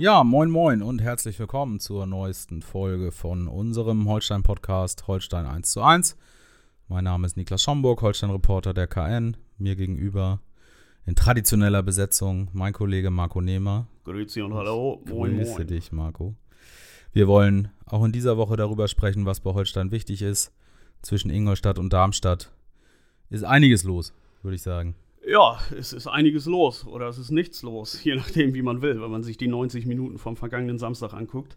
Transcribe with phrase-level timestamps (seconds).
[0.00, 5.82] Ja, moin moin und herzlich willkommen zur neuesten Folge von unserem Holstein-Podcast Holstein 1 zu
[5.82, 6.16] 1.
[6.88, 9.36] Mein Name ist Niklas Schomburg, Holstein-Reporter der KN.
[9.58, 10.40] Mir gegenüber
[11.04, 13.88] in traditioneller Besetzung mein Kollege Marco Nehmer.
[14.04, 15.02] Grüezi und hallo.
[15.06, 15.66] Moin, Grüße moin.
[15.66, 16.34] dich, Marco.
[17.12, 20.50] Wir wollen auch in dieser Woche darüber sprechen, was bei Holstein wichtig ist.
[21.02, 22.50] Zwischen Ingolstadt und Darmstadt
[23.28, 24.94] ist einiges los, würde ich sagen.
[25.26, 29.00] Ja, es ist einiges los oder es ist nichts los, je nachdem, wie man will,
[29.02, 31.56] wenn man sich die 90 Minuten vom vergangenen Samstag anguckt.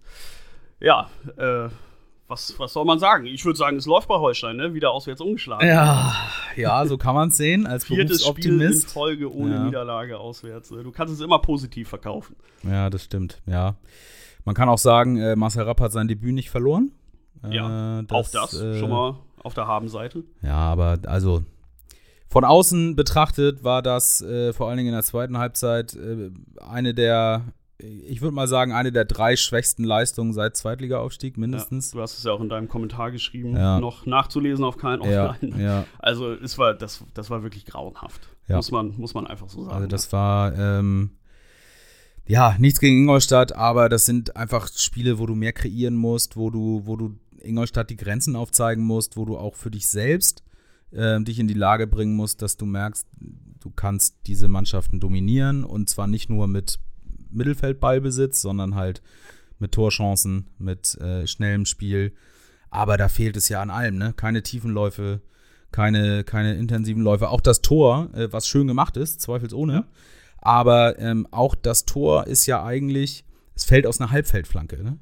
[0.79, 1.69] Ja, äh,
[2.27, 3.25] was, was soll man sagen?
[3.25, 4.73] Ich würde sagen, es läuft bei Holstein, ne?
[4.73, 5.67] Wieder auswärts umgeschlagen.
[5.67, 6.15] Ja,
[6.55, 9.63] ja, so kann man es sehen als Viertes Spiel in Folge ohne ja.
[9.63, 10.71] Niederlage auswärts.
[10.71, 10.83] Ne?
[10.83, 12.35] Du kannst es immer positiv verkaufen.
[12.63, 13.75] Ja, das stimmt, ja.
[14.45, 16.91] Man kann auch sagen, äh, Marcel Rapp hat sein Debüt nicht verloren.
[17.49, 20.23] Ja, äh, das, auch das äh, schon mal auf der Habenseite.
[20.41, 21.43] Ja, aber also
[22.33, 26.31] von außen betrachtet war das äh, vor allen Dingen in der zweiten Halbzeit äh,
[26.67, 27.43] eine der,
[27.77, 31.91] ich würde mal sagen, eine der drei schwächsten Leistungen seit Zweitligaaufstieg mindestens.
[31.91, 33.79] Ja, du hast es ja auch in deinem Kommentar geschrieben, ja.
[33.79, 35.61] noch nachzulesen auf keinen Offline.
[35.61, 38.27] Ja, also es war, das, das war wirklich grauenhaft.
[38.47, 39.75] Muss, man, muss man einfach so sagen.
[39.75, 41.11] Also das war, ähm,
[42.25, 46.49] ja, nichts gegen Ingolstadt, aber das sind einfach Spiele, wo du mehr kreieren musst, wo
[46.49, 50.43] du, wo du Ingolstadt die Grenzen aufzeigen musst, wo du auch für dich selbst
[50.93, 53.07] äh, dich in die Lage bringen musst, dass du merkst,
[53.59, 56.79] du kannst diese Mannschaften dominieren und zwar nicht nur mit
[57.31, 59.01] Mittelfeldballbesitz, sondern halt
[59.59, 62.13] mit Torchancen, mit äh, schnellem Spiel.
[62.69, 64.13] Aber da fehlt es ja an allem, ne?
[64.15, 65.21] Keine Tiefenläufe,
[65.71, 67.29] keine, keine intensiven Läufe.
[67.29, 69.73] Auch das Tor, äh, was schön gemacht ist, zweifelsohne.
[69.73, 69.87] Ja.
[70.39, 73.25] Aber ähm, auch das Tor ist ja eigentlich,
[73.55, 74.97] es fällt aus einer Halbfeldflanke, ne?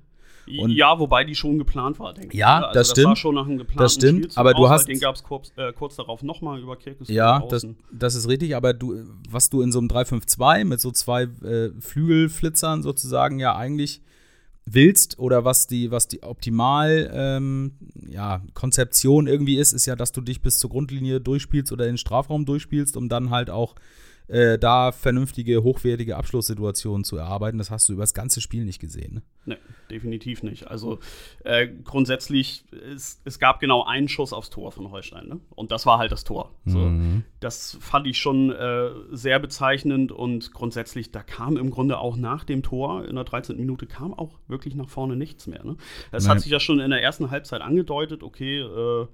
[0.48, 2.40] Und ja, wobei die schon geplant war, denke ich.
[2.40, 3.06] Ja, also das, stimmt.
[3.06, 4.88] Das war schon nach einem geplanten Das stimmt, Spielzug aber du aus, hast.
[4.88, 7.08] Den gab es kurz, äh, kurz, darauf nochmal über Kirkus.
[7.10, 10.92] Ja, das, das, ist richtig, aber du, was du in so einem 3-5-2 mit so
[10.92, 14.02] zwei äh, Flügelflitzern sozusagen ja eigentlich
[14.66, 17.74] willst oder was die, was die optimal ähm,
[18.08, 21.94] ja, Konzeption irgendwie ist, ist ja, dass du dich bis zur Grundlinie durchspielst oder in
[21.94, 23.76] den Strafraum durchspielst, um dann halt auch
[24.28, 27.58] äh, da vernünftige, hochwertige Abschlusssituationen zu erarbeiten.
[27.58, 29.16] Das hast du über das ganze Spiel nicht gesehen.
[29.16, 29.22] Ne?
[29.44, 29.58] Nee,
[29.90, 30.68] definitiv nicht.
[30.68, 31.00] Also
[31.44, 35.28] äh, grundsätzlich, es, es gab genau einen Schuss aufs Tor von Holstein.
[35.28, 35.40] Ne?
[35.56, 36.52] Und das war halt das Tor.
[36.66, 37.24] So, mhm.
[37.40, 42.44] Das fand ich schon äh, sehr bezeichnend und grundsätzlich, da kam im Grunde auch nach
[42.44, 43.58] dem Tor, in der 13.
[43.58, 45.64] Minute, kam auch wirklich nach vorne nichts mehr.
[45.64, 45.76] Ne?
[46.12, 46.36] Das Nein.
[46.36, 49.08] hat sich ja schon in der ersten Halbzeit angedeutet, okay, äh,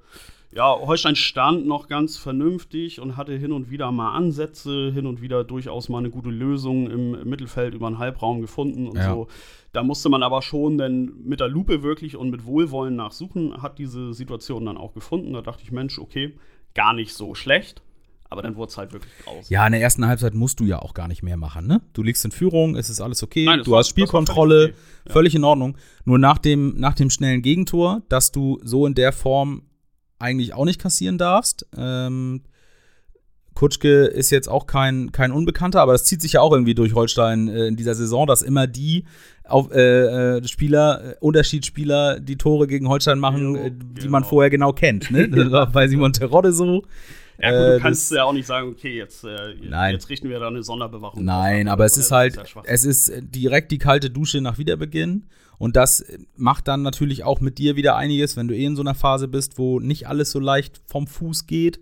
[0.51, 5.21] ja, Holstein stand noch ganz vernünftig und hatte hin und wieder mal Ansätze, hin und
[5.21, 9.11] wieder durchaus mal eine gute Lösung im Mittelfeld über den Halbraum gefunden und ja.
[9.11, 9.27] so.
[9.73, 13.77] Da musste man aber schon dann mit der Lupe wirklich und mit Wohlwollen nachsuchen, hat
[13.77, 15.33] diese Situation dann auch gefunden.
[15.33, 16.33] Da dachte ich, Mensch, okay,
[16.73, 17.81] gar nicht so schlecht.
[18.29, 19.49] Aber dann wurde es halt wirklich raus.
[19.49, 21.81] Ja, in der ersten Halbzeit musst du ja auch gar nicht mehr machen, ne?
[21.93, 25.03] Du liegst in Führung, es ist alles okay, Nein, du war, hast Spielkontrolle, völlig, okay.
[25.05, 25.13] ja.
[25.13, 25.77] völlig, in Ordnung.
[26.03, 29.63] Nur nach dem, nach dem schnellen Gegentor, dass du so in der Form
[30.19, 31.65] eigentlich auch nicht kassieren darfst.
[31.77, 32.41] Ähm,
[33.57, 36.93] Kutschke ist jetzt auch kein, kein Unbekannter, aber das zieht sich ja auch irgendwie durch
[36.93, 39.05] Holstein äh, in dieser Saison, dass immer die
[39.43, 44.11] auf, äh, äh Spieler, äh, Unterschiedsspieler, die Tore gegen Holstein machen, jo, äh, die genau.
[44.11, 45.09] man vorher genau kennt.
[45.09, 45.27] Ne?
[45.37, 46.83] Das war bei Simon Terodde so.
[47.39, 49.51] Ja, gut, du kannst ja auch nicht sagen, okay, jetzt, äh,
[49.91, 51.23] jetzt richten wir da eine Sonderbewachung.
[51.23, 55.27] Nein, aber es ist halt, es ist direkt die kalte Dusche nach Wiederbeginn.
[55.59, 56.05] Und das
[56.35, 59.27] macht dann natürlich auch mit dir wieder einiges, wenn du eh in so einer Phase
[59.27, 61.79] bist, wo nicht alles so leicht vom Fuß geht.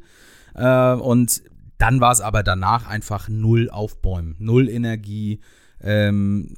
[0.55, 1.43] Äh, und
[1.77, 5.41] dann war es aber danach einfach null Aufbäumen, null Energie.
[5.81, 6.55] Ähm,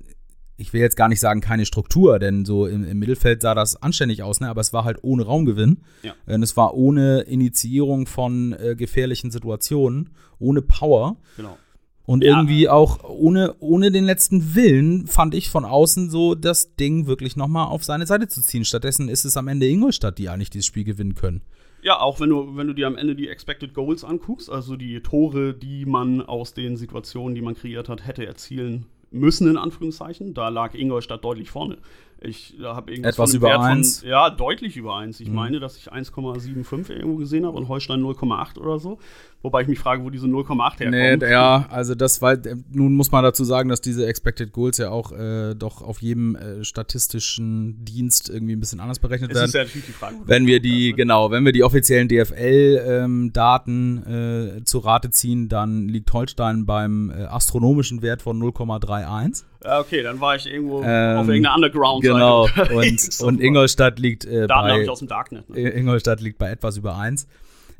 [0.57, 3.81] ich will jetzt gar nicht sagen, keine Struktur, denn so im, im Mittelfeld sah das
[3.81, 4.49] anständig aus, ne?
[4.49, 5.83] aber es war halt ohne Raumgewinn.
[6.01, 6.15] Ja.
[6.25, 10.09] Und es war ohne Initiierung von äh, gefährlichen Situationen,
[10.39, 11.17] ohne Power.
[11.37, 11.57] Genau.
[12.05, 12.37] Und ja.
[12.37, 17.35] irgendwie auch ohne, ohne den letzten Willen fand ich von außen so, das Ding wirklich
[17.35, 18.65] nochmal auf seine Seite zu ziehen.
[18.65, 21.41] Stattdessen ist es am Ende Ingolstadt, die eigentlich dieses Spiel gewinnen können.
[21.83, 25.01] Ja, auch wenn du, wenn du dir am Ende die Expected Goals anguckst, also die
[25.01, 30.33] Tore, die man aus den Situationen, die man kreiert hat, hätte erzielen müssen, in Anführungszeichen.
[30.33, 31.77] Da lag Ingolstadt deutlich vorne.
[32.19, 33.99] Ich habe irgendwas Etwas über Wert 1.
[33.99, 35.19] Von, ja, deutlich über 1.
[35.19, 35.35] Ich mhm.
[35.35, 38.97] meine, dass ich 1,75 irgendwo gesehen habe und Holstein 0,8 oder so.
[39.43, 41.21] Wobei ich mich frage, wo diese 0,8 herkommt.
[41.21, 42.37] Nee, ja, also das war,
[42.71, 46.35] nun muss man dazu sagen, dass diese Expected Goals ja auch äh, doch auf jedem
[46.35, 49.43] äh, statistischen Dienst irgendwie ein bisschen anders berechnet es werden.
[49.43, 50.15] Das ist ja natürlich die Frage.
[50.25, 50.95] Wenn wir die, ne?
[50.95, 57.11] genau, wenn wir die offiziellen DFL-Daten ähm, äh, zu Rate ziehen, dann liegt Holstein beim
[57.11, 59.43] äh, astronomischen Wert von 0,31.
[59.63, 62.03] Ja, okay, dann war ich irgendwo ähm, auf irgendeiner Underground.
[62.03, 64.81] Genau, und, und Ingolstadt liegt äh, Daten bei.
[64.81, 65.49] Ich aus dem Darknet.
[65.49, 65.69] Ne?
[65.69, 67.27] Ingolstadt liegt bei etwas über 1.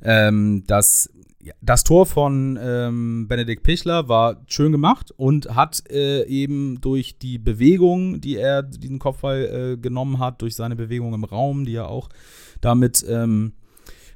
[0.03, 1.09] Ähm, das
[1.61, 7.37] das Tor von ähm, Benedikt Pichler war schön gemacht und hat äh, eben durch die
[7.37, 11.85] Bewegung, die er diesen Kopfball äh, genommen hat, durch seine Bewegung im Raum, die ja
[11.85, 12.09] auch
[12.61, 13.53] damit ähm,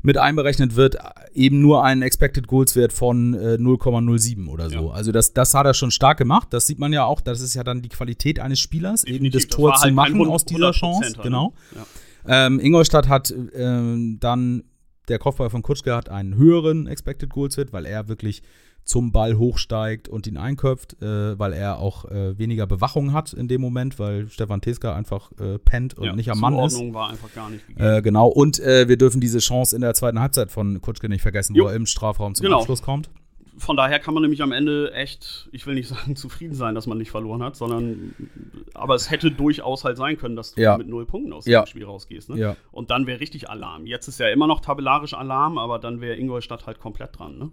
[0.01, 0.98] mit einberechnet wird,
[1.33, 4.88] eben nur einen Expected Goals Wert von äh, 0,07 oder so.
[4.88, 4.92] Ja.
[4.92, 6.48] Also das, das hat er schon stark gemacht.
[6.51, 7.21] Das sieht man ja auch.
[7.21, 9.25] Das ist ja dann die Qualität eines Spielers, Definitiv.
[9.25, 11.13] eben das, das Tor zu halt machen aus dieser Chance.
[11.15, 11.53] Halt, genau.
[11.75, 12.45] Ja.
[12.45, 14.63] Ähm, Ingolstadt hat ähm, dann
[15.07, 18.44] der Kopfball von Kutschke hat einen höheren Expected Goals Hit, weil er wirklich
[18.83, 23.47] zum Ball hochsteigt und ihn einköpft, äh, weil er auch äh, weniger Bewachung hat in
[23.47, 26.79] dem Moment, weil Stefan Teska einfach äh, pennt und ja, nicht am Mann ist.
[26.93, 30.19] war einfach gar nicht äh, genau, und äh, wir dürfen diese Chance in der zweiten
[30.19, 31.65] Halbzeit von Kutschke nicht vergessen, jo.
[31.65, 32.59] wo er im Strafraum zum genau.
[32.59, 33.09] Abschluss kommt
[33.61, 36.87] von daher kann man nämlich am Ende echt, ich will nicht sagen zufrieden sein, dass
[36.87, 38.15] man nicht verloren hat, sondern
[38.73, 40.77] aber es hätte durchaus halt sein können, dass du ja.
[40.77, 41.61] mit null Punkten aus ja.
[41.61, 42.29] dem Spiel rausgehst.
[42.29, 42.39] Ne?
[42.39, 42.55] Ja.
[42.71, 43.85] Und dann wäre richtig Alarm.
[43.85, 47.37] Jetzt ist ja immer noch tabellarisch Alarm, aber dann wäre Ingolstadt halt komplett dran.
[47.37, 47.51] Ne?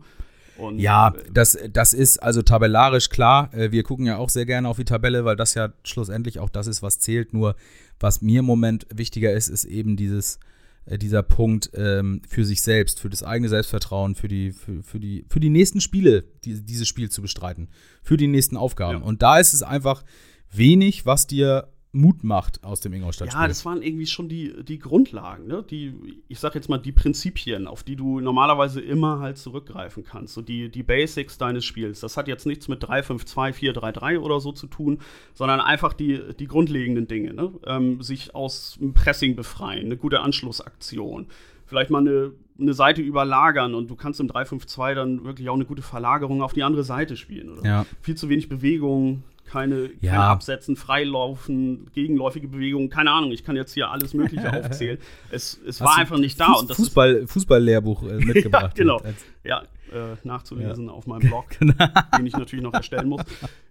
[0.58, 3.52] Und, ja, das, das ist also tabellarisch klar.
[3.54, 6.50] Äh, wir gucken ja auch sehr gerne auf die Tabelle, weil das ja schlussendlich auch
[6.50, 7.32] das ist, was zählt.
[7.32, 7.56] Nur
[8.00, 10.38] was mir im Moment wichtiger ist, ist eben dieses
[10.86, 14.98] äh, dieser Punkt ähm, für sich selbst, für das eigene Selbstvertrauen, für die, für, für
[14.98, 17.68] die, für die nächsten Spiele, die, dieses Spiel zu bestreiten,
[18.02, 19.00] für die nächsten Aufgaben.
[19.00, 19.04] Ja.
[19.04, 20.02] Und da ist es einfach
[20.50, 21.68] wenig, was dir
[21.98, 23.40] Mut macht aus dem Ingolstadt-Spiel.
[23.40, 25.64] Ja, das waren irgendwie schon die, die Grundlagen, ne?
[25.68, 25.94] die,
[26.28, 30.34] ich sag jetzt mal, die Prinzipien, auf die du normalerweise immer halt zurückgreifen kannst.
[30.34, 32.00] So die, die Basics deines Spiels.
[32.00, 35.00] Das hat jetzt nichts mit 3-5-2, 4-3-3 oder so zu tun,
[35.34, 37.34] sondern einfach die, die grundlegenden Dinge.
[37.34, 37.52] Ne?
[37.66, 41.26] Ähm, sich aus dem Pressing befreien, eine gute Anschlussaktion.
[41.66, 45.66] Vielleicht mal eine, eine Seite überlagern und du kannst im 3-5-2 dann wirklich auch eine
[45.66, 47.50] gute Verlagerung auf die andere Seite spielen.
[47.50, 47.68] Oder?
[47.68, 47.86] Ja.
[48.00, 50.12] Viel zu wenig Bewegung, keine, ja.
[50.12, 54.98] kein Absetzen, Freilaufen, gegenläufige Bewegungen, keine Ahnung, ich kann jetzt hier alles Mögliche aufzählen.
[55.30, 56.52] Es, es war einfach nicht da.
[56.52, 58.76] und das Fußball, Fußballlehrbuch äh, mitgebracht.
[58.76, 59.00] ja, genau.
[59.44, 59.62] Ja,
[59.92, 60.92] äh, nachzulesen ja.
[60.92, 61.74] auf meinem Blog, genau.
[62.16, 63.22] den ich natürlich noch erstellen muss.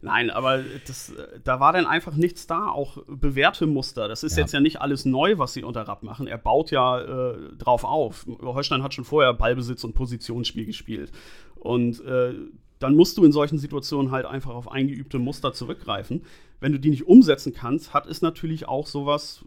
[0.01, 1.13] Nein, aber das,
[1.43, 4.07] da war dann einfach nichts da, auch bewährte Muster.
[4.07, 4.43] Das ist ja.
[4.43, 6.27] jetzt ja nicht alles neu, was sie unter Rapp machen.
[6.27, 8.25] Er baut ja äh, drauf auf.
[8.41, 11.11] Holstein hat schon vorher Ballbesitz und Positionsspiel gespielt.
[11.55, 12.33] Und äh,
[12.79, 16.23] dann musst du in solchen Situationen halt einfach auf eingeübte Muster zurückgreifen.
[16.59, 19.45] Wenn du die nicht umsetzen kannst, hat es natürlich auch sowas,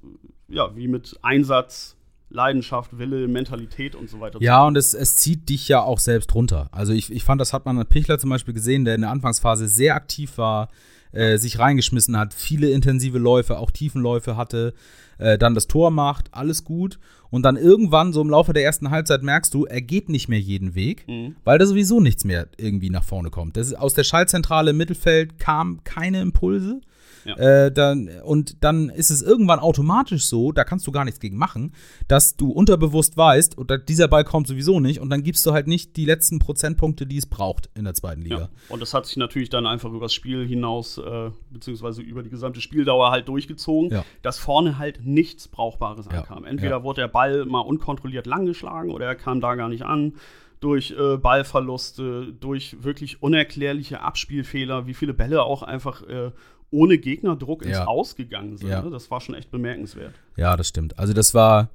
[0.48, 1.96] ja, wie mit Einsatz,
[2.30, 4.40] Leidenschaft, Wille, Mentalität und so weiter.
[4.40, 6.68] Ja, und es, es zieht dich ja auch selbst runter.
[6.70, 9.10] Also ich, ich fand, das hat man an Pichler zum Beispiel gesehen, der in der
[9.10, 10.68] Anfangsphase sehr aktiv war,
[11.12, 14.74] äh, sich reingeschmissen hat, viele intensive Läufe, auch Tiefenläufe hatte,
[15.18, 17.00] äh, dann das Tor macht, alles gut.
[17.30, 20.40] Und dann irgendwann, so im Laufe der ersten Halbzeit, merkst du, er geht nicht mehr
[20.40, 21.36] jeden Weg, mhm.
[21.44, 23.56] weil da sowieso nichts mehr irgendwie nach vorne kommt.
[23.56, 26.80] Das ist, aus der Schaltzentrale im Mittelfeld kamen keine Impulse.
[27.24, 27.36] Ja.
[27.36, 31.36] Äh, dann, und dann ist es irgendwann automatisch so, da kannst du gar nichts gegen
[31.36, 31.74] machen,
[32.08, 35.66] dass du unterbewusst weißt, oder dieser Ball kommt sowieso nicht und dann gibst du halt
[35.66, 38.38] nicht die letzten Prozentpunkte, die es braucht in der zweiten Liga.
[38.38, 38.48] Ja.
[38.68, 42.30] Und das hat sich natürlich dann einfach über das Spiel hinaus, äh, beziehungsweise über die
[42.30, 44.04] gesamte Spieldauer halt durchgezogen, ja.
[44.22, 46.44] dass vorne halt nichts Brauchbares ankam.
[46.44, 50.14] Entweder wurde der Ball mal unkontrolliert langgeschlagen oder er kam da gar nicht an
[50.60, 56.32] durch äh, Ballverluste, durch wirklich unerklärliche Abspielfehler, wie viele Bälle auch einfach äh,
[56.70, 57.86] ohne Gegnerdruck ins ja.
[57.86, 58.68] Ausgegangen sind.
[58.68, 58.82] Ja.
[58.82, 58.90] Ne?
[58.90, 60.14] Das war schon echt bemerkenswert.
[60.36, 60.98] Ja, das stimmt.
[60.98, 61.70] Also das war,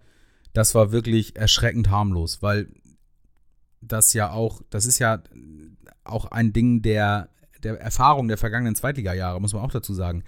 [0.54, 2.68] das war wirklich erschreckend harmlos, weil
[3.82, 5.22] das ja auch, das ist ja
[6.04, 7.30] auch ein Ding der,
[7.64, 10.24] der Erfahrung der vergangenen Zweitliga-Jahre, muss man auch dazu sagen.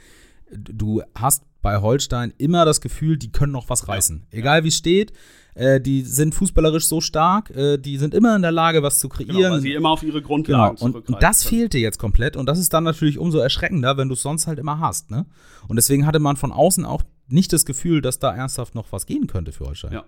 [0.51, 4.27] Du hast bei Holstein immer das Gefühl, die können noch was reißen.
[4.31, 5.11] Egal wie es steht,
[5.55, 9.09] äh, die sind fußballerisch so stark, äh, die sind immer in der Lage, was zu
[9.09, 9.35] kreieren.
[9.35, 10.97] Genau, weil sie immer auf ihre Grundlagen genau.
[10.97, 14.13] und, und das fehlte jetzt komplett und das ist dann natürlich umso erschreckender, wenn du
[14.13, 15.11] es sonst halt immer hast.
[15.11, 15.25] Ne?
[15.67, 19.05] Und deswegen hatte man von außen auch nicht das Gefühl, dass da ernsthaft noch was
[19.05, 19.93] gehen könnte für Holstein.
[19.93, 20.05] Ja.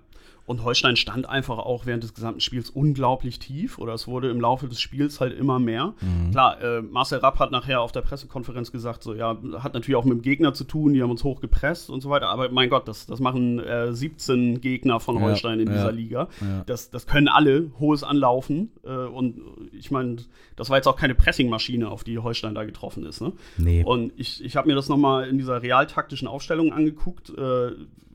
[0.49, 4.41] Und Holstein stand einfach auch während des gesamten Spiels unglaublich tief oder es wurde im
[4.41, 5.93] Laufe des Spiels halt immer mehr.
[6.01, 6.31] Mhm.
[6.31, 10.05] Klar, äh, Marcel Rapp hat nachher auf der Pressekonferenz gesagt, so ja, hat natürlich auch
[10.05, 12.87] mit dem Gegner zu tun, die haben uns hochgepresst und so weiter, aber mein Gott,
[12.87, 16.29] das, das machen äh, 17 Gegner von Holstein ja, in dieser ja, Liga.
[16.41, 16.63] Ja.
[16.65, 19.39] Das, das können alle hohes Anlaufen äh, und
[19.71, 20.15] ich meine,
[20.55, 23.21] das war jetzt auch keine Pressingmaschine, auf die Holstein da getroffen ist.
[23.21, 23.33] Ne?
[23.59, 23.83] Nee.
[23.83, 27.71] Und ich, ich habe mir das nochmal in dieser realtaktischen Aufstellung angeguckt äh,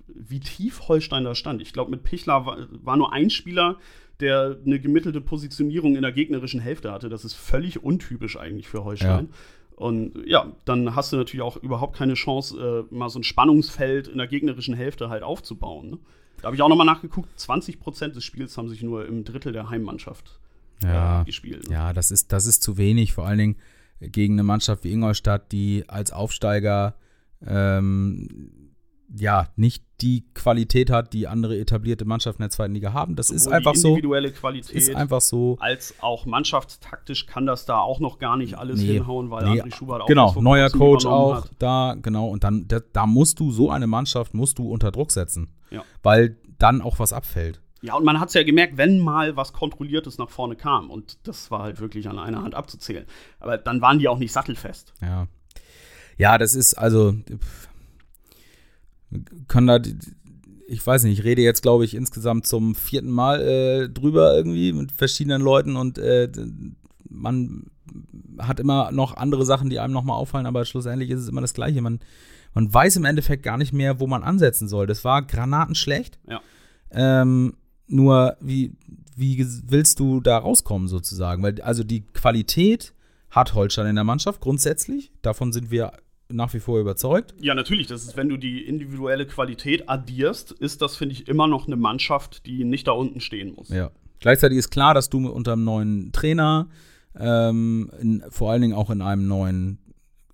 [0.09, 1.61] wie tief Holstein da stand.
[1.63, 3.79] Ich glaube, mit Pichler war, war, nur ein Spieler,
[4.21, 7.09] der eine gemittelte Positionierung in der gegnerischen Hälfte hatte.
[7.09, 9.29] Das ist völlig untypisch eigentlich für Holstein.
[9.31, 9.37] Ja.
[9.77, 14.07] Und ja, dann hast du natürlich auch überhaupt keine Chance, äh, mal so ein Spannungsfeld
[14.07, 15.91] in der gegnerischen Hälfte halt aufzubauen.
[15.91, 15.99] Ne?
[16.41, 19.53] Da habe ich auch nochmal nachgeguckt, 20 Prozent des Spiels haben sich nur im Drittel
[19.53, 20.39] der Heimmannschaft
[20.85, 21.69] äh, ja, gespielt.
[21.69, 21.75] Ne?
[21.75, 23.57] Ja, das ist, das ist zu wenig, vor allen Dingen
[24.01, 26.95] gegen eine Mannschaft wie Ingolstadt, die als Aufsteiger
[27.45, 28.64] ähm,
[29.17, 33.15] ja, nicht die Qualität hat, die andere etablierte Mannschaften der zweiten Liga haben.
[33.17, 33.89] Das Sowohl ist einfach so.
[33.89, 35.57] individuelle Qualität ist einfach so.
[35.61, 39.63] Als auch mannschaftstaktisch kann das da auch noch gar nicht alles nee, hinhauen, weil nee,
[39.63, 41.51] André Schubert auch Genau, neuer Coach auch hat.
[41.59, 42.29] da, genau.
[42.29, 45.49] Und dann, da, da, musst du so eine Mannschaft musst du unter Druck setzen.
[45.71, 45.85] Ja.
[46.03, 47.61] Weil dann auch was abfällt.
[47.83, 51.19] Ja, und man hat es ja gemerkt, wenn mal was Kontrolliertes nach vorne kam, und
[51.29, 53.05] das war halt wirklich an einer Hand abzuzählen.
[53.41, 54.95] Aber dann waren die auch nicht sattelfest.
[55.01, 55.29] Ja.
[56.17, 57.13] Ja, das ist also.
[57.13, 57.69] Pff
[59.49, 59.81] können da,
[60.67, 64.73] ich weiß nicht, ich rede jetzt, glaube ich, insgesamt zum vierten Mal äh, drüber irgendwie
[64.73, 66.31] mit verschiedenen Leuten und äh,
[67.09, 67.67] man
[68.39, 71.55] hat immer noch andere Sachen, die einem nochmal auffallen, aber schlussendlich ist es immer das
[71.55, 71.81] Gleiche.
[71.81, 72.01] Man,
[72.53, 74.87] man weiß im Endeffekt gar nicht mehr, wo man ansetzen soll.
[74.87, 76.19] Das war granatenschlecht.
[76.29, 76.41] Ja.
[76.91, 77.55] Ähm,
[77.87, 78.73] nur, wie,
[79.17, 81.43] wie willst du da rauskommen sozusagen?
[81.43, 82.95] Weil, also die Qualität
[83.31, 85.13] hat Holstein in der Mannschaft grundsätzlich.
[85.23, 85.93] Davon sind wir
[86.35, 87.35] nach wie vor überzeugt.
[87.41, 87.87] Ja, natürlich.
[87.87, 91.77] Das ist, wenn du die individuelle Qualität addierst, ist das, finde ich, immer noch eine
[91.77, 93.69] Mannschaft, die nicht da unten stehen muss.
[93.69, 93.91] Ja.
[94.21, 96.69] Gleichzeitig ist klar, dass du unter einem neuen Trainer,
[97.19, 99.79] ähm, in, vor allen Dingen auch in einem neuen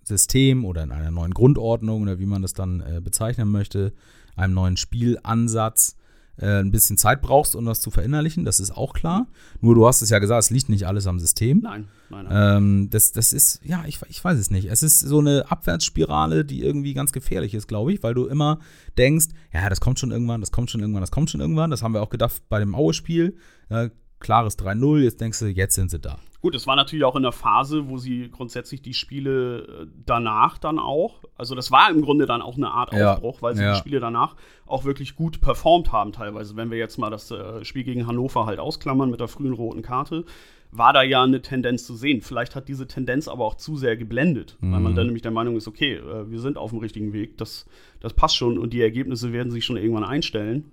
[0.02, 3.92] System oder in einer neuen Grundordnung oder wie man das dann äh, bezeichnen möchte,
[4.36, 5.96] einem neuen Spielansatz,
[6.40, 9.26] äh, ein bisschen Zeit brauchst, um das zu verinnerlichen, das ist auch klar.
[9.60, 11.60] Nur du hast es ja gesagt, es liegt nicht alles am System.
[11.60, 12.56] Nein, nein, nein.
[12.56, 14.70] Ähm, das, das ist, ja, ich, ich weiß es nicht.
[14.70, 18.58] Es ist so eine Abwärtsspirale, die irgendwie ganz gefährlich ist, glaube ich, weil du immer
[18.96, 21.70] denkst, ja, das kommt schon irgendwann, das kommt schon irgendwann, das kommt schon irgendwann.
[21.70, 23.36] Das haben wir auch gedacht bei dem Aue-Spiel.
[23.68, 23.90] Ja,
[24.20, 26.18] klares 3-0, jetzt denkst du, jetzt sind sie da.
[26.42, 30.56] Gut, es war natürlich auch in der Phase, wo sie grundsätzlich die Spiele äh, danach
[30.56, 33.62] dann auch, also das war im Grunde dann auch eine Art Aufbruch, ja, weil sie
[33.62, 33.72] ja.
[33.72, 36.56] die Spiele danach auch wirklich gut performt haben teilweise.
[36.56, 39.82] Wenn wir jetzt mal das äh, Spiel gegen Hannover halt ausklammern mit der frühen roten
[39.82, 40.24] Karte,
[40.72, 42.20] war da ja eine Tendenz zu sehen.
[42.20, 44.72] Vielleicht hat diese Tendenz aber auch zu sehr geblendet, mhm.
[44.72, 44.96] weil man mhm.
[44.96, 47.66] dann nämlich der Meinung ist, okay, äh, wir sind auf dem richtigen Weg, das,
[48.00, 50.70] das passt schon und die Ergebnisse werden sich schon irgendwann einstellen.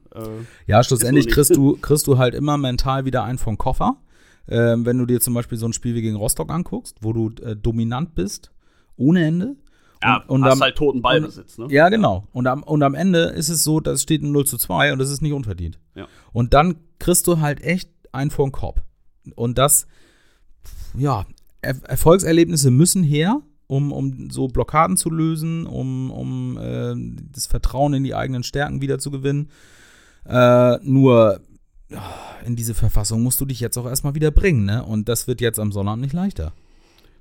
[0.68, 3.98] ja, schlussendlich kriegst du, kriegst du halt immer mental wieder einen vom Koffer
[4.50, 7.32] ähm, wenn du dir zum Beispiel so ein Spiel wie gegen Rostock anguckst, wo du
[7.44, 8.52] äh, dominant bist,
[8.96, 9.56] ohne Ende.
[10.04, 11.68] Ja, und, und hast am, halt toten Ballbesitz, ne?
[11.70, 12.28] Ja, genau.
[12.32, 14.94] Und am, und am Ende ist es so, dass es steht ein 0 zu 2
[14.94, 15.80] und das ist nicht unverdient.
[15.96, 16.08] Ja.
[16.32, 18.82] Und dann kriegst du halt echt einen vor den Kopf.
[19.36, 19.88] Und das,
[20.98, 21.26] ja,
[21.62, 26.96] er Erfolgserlebnisse müssen her, um, um so Blockaden zu lösen, um, um äh,
[27.34, 29.50] das Vertrauen in die eigenen Stärken wieder zu gewinnen.
[30.26, 31.42] Äh, nur
[32.46, 34.84] in diese Verfassung musst du dich jetzt auch erstmal wieder bringen, ne?
[34.84, 36.54] Und das wird jetzt am Sonnabend nicht leichter.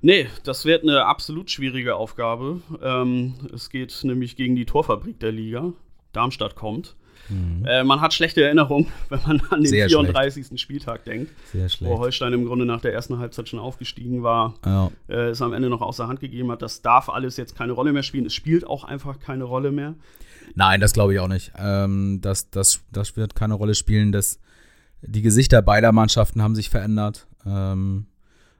[0.01, 2.61] Nee, das wird eine absolut schwierige Aufgabe.
[2.81, 5.73] Ähm, es geht nämlich gegen die Torfabrik der Liga.
[6.13, 6.95] Darmstadt kommt.
[7.29, 7.65] Mhm.
[7.65, 10.45] Äh, man hat schlechte Erinnerungen, wenn man an den Sehr 34.
[10.45, 10.61] Schlecht.
[10.61, 11.31] Spieltag denkt.
[11.51, 11.91] Sehr schlecht.
[11.91, 14.55] Wo Holstein im Grunde nach der ersten Halbzeit schon aufgestiegen war.
[14.65, 14.91] Ja.
[15.07, 16.61] Äh, es am Ende noch außer Hand gegeben hat.
[16.61, 18.25] Das darf alles jetzt keine Rolle mehr spielen.
[18.25, 19.95] Es spielt auch einfach keine Rolle mehr.
[20.55, 21.51] Nein, das glaube ich auch nicht.
[21.57, 24.11] Ähm, das, das, das wird keine Rolle spielen.
[24.11, 24.39] Das
[25.01, 27.27] die Gesichter beider Mannschaften haben sich verändert.
[27.45, 28.07] Ähm,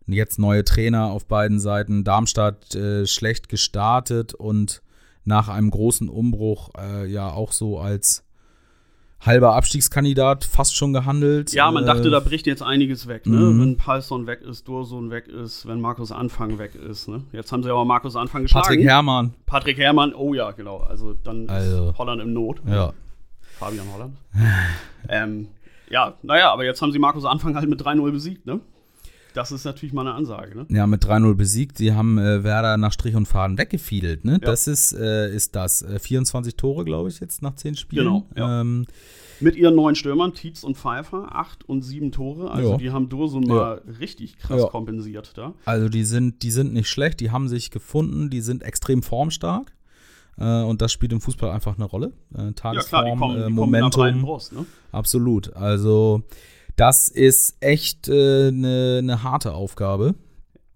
[0.05, 2.03] jetzt neue Trainer auf beiden Seiten.
[2.03, 4.81] Darmstadt äh, schlecht gestartet und
[5.25, 8.23] nach einem großen Umbruch äh, ja auch so als
[9.19, 11.53] halber Abstiegskandidat fast schon gehandelt.
[11.53, 13.37] Ja, man dachte, äh, da bricht jetzt einiges weg, ne?
[13.37, 13.61] Mhm.
[13.61, 17.23] Wenn Palsson weg ist, Dursun weg ist, wenn Markus Anfang weg ist, ne?
[17.31, 18.65] Jetzt haben sie aber Markus Anfang geschlagen.
[18.65, 19.33] Patrick Herrmann.
[19.45, 20.77] Patrick Herrmann, oh ja, genau.
[20.77, 22.61] Also dann also, ist Holland im Not.
[22.67, 22.93] Ja.
[23.57, 24.17] Fabian Holland.
[25.09, 25.47] ähm,
[25.89, 28.59] ja, naja, aber jetzt haben sie Markus Anfang halt mit 3-0 besiegt, ne?
[29.37, 30.65] Das ist natürlich mal eine Ansage, ne?
[30.69, 31.77] Ja, mit 3-0 besiegt.
[31.77, 34.31] Sie haben äh, Werder nach Strich und Faden weggefiedelt, ne?
[34.31, 34.37] Ja.
[34.39, 35.83] Das ist, äh, ist das.
[35.83, 38.05] Äh, 24 Tore, glaube ich, jetzt nach 10 Spielen.
[38.05, 38.25] Genau.
[38.35, 38.61] Ja.
[38.61, 38.87] Ähm,
[39.39, 42.49] mit ihren neuen Stürmern, Tietz und Pfeiffer, 8 und 7 Tore.
[42.49, 42.77] Also ja.
[42.77, 45.53] die haben Dursun mal richtig krass kompensiert da.
[45.65, 49.71] Also die sind, die sind nicht schlecht, die haben sich gefunden, die sind extrem formstark.
[50.39, 52.13] Äh, und das spielt im Fußball einfach eine Rolle.
[52.33, 54.21] Äh, Tagesform, ja, klar, die kommen, äh, die Momentum.
[54.23, 54.65] Brust, ne?
[54.91, 55.55] Absolut.
[55.55, 56.23] Also,
[56.77, 60.15] das ist echt eine äh, ne, ne harte Aufgabe.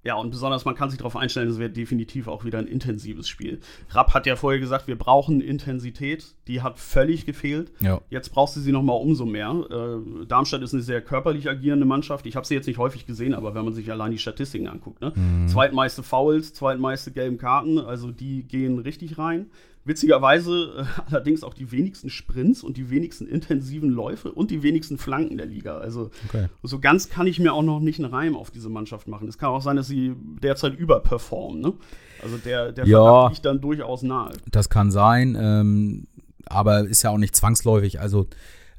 [0.03, 3.27] Ja, und besonders, man kann sich darauf einstellen, es wird definitiv auch wieder ein intensives
[3.27, 3.59] Spiel.
[3.91, 6.35] Rapp hat ja vorher gesagt, wir brauchen Intensität.
[6.47, 7.71] Die hat völlig gefehlt.
[7.81, 8.01] Ja.
[8.09, 9.51] Jetzt brauchst du sie noch mal umso mehr.
[9.69, 12.25] Äh, Darmstadt ist eine sehr körperlich agierende Mannschaft.
[12.25, 15.01] Ich habe sie jetzt nicht häufig gesehen, aber wenn man sich allein die Statistiken anguckt.
[15.01, 15.13] Ne?
[15.15, 15.47] Mhm.
[15.47, 19.51] Zweitmeiste Fouls, zweitmeiste gelben Karten, also die gehen richtig rein.
[19.83, 24.97] Witzigerweise äh, allerdings auch die wenigsten Sprints und die wenigsten intensiven Läufe und die wenigsten
[24.97, 25.77] Flanken der Liga.
[25.77, 26.47] Also okay.
[26.61, 29.27] so ganz kann ich mir auch noch nicht einen Reim auf diese Mannschaft machen.
[29.27, 31.61] Es kann auch sein, dass sie derzeit überperformen.
[31.61, 31.73] Ne?
[32.21, 34.33] Also der, der ja, liegt dann durchaus nahe.
[34.51, 36.07] Das kann sein, ähm,
[36.45, 37.99] aber ist ja auch nicht zwangsläufig.
[37.99, 38.27] Also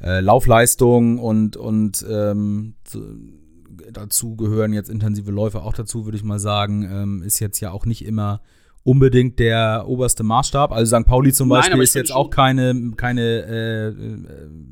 [0.00, 2.75] äh, Laufleistung und, und ähm,
[3.90, 6.82] dazu gehören jetzt intensive Läufe auch dazu, würde ich mal sagen.
[6.85, 8.40] Ähm, ist jetzt ja auch nicht immer
[8.84, 10.72] unbedingt der oberste Maßstab.
[10.72, 11.06] Also St.
[11.06, 14.24] Pauli zum Beispiel Nein, ist jetzt auch keine, keine äh, äh,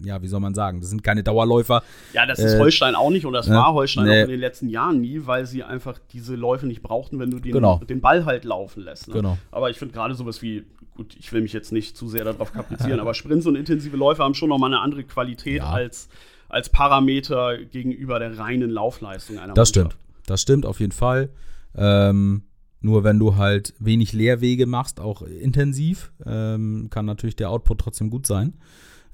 [0.05, 1.83] ja, wie soll man sagen, das sind keine Dauerläufer.
[2.13, 4.21] Ja, das ist äh, Holstein auch nicht und das war Holstein nee.
[4.21, 7.39] auch in den letzten Jahren nie, weil sie einfach diese Läufe nicht brauchten, wenn du
[7.39, 7.79] den, genau.
[7.79, 9.09] den Ball halt laufen lässt.
[9.09, 9.15] Ne?
[9.15, 9.39] Genau.
[9.53, 10.65] Aber ich finde gerade sowas wie,
[10.97, 14.25] gut, ich will mich jetzt nicht zu sehr darauf kaprizieren, aber Sprints und intensive Läufe
[14.25, 15.71] haben schon nochmal eine andere Qualität ja.
[15.71, 16.09] als,
[16.49, 19.93] als Parameter gegenüber der reinen Laufleistung einer Das Mannschaft.
[19.93, 21.31] stimmt, das stimmt auf jeden Fall.
[21.77, 22.43] Ähm,
[22.81, 28.11] nur wenn du halt wenig Leerwege machst, auch intensiv, ähm, kann natürlich der Output trotzdem
[28.11, 28.55] gut sein.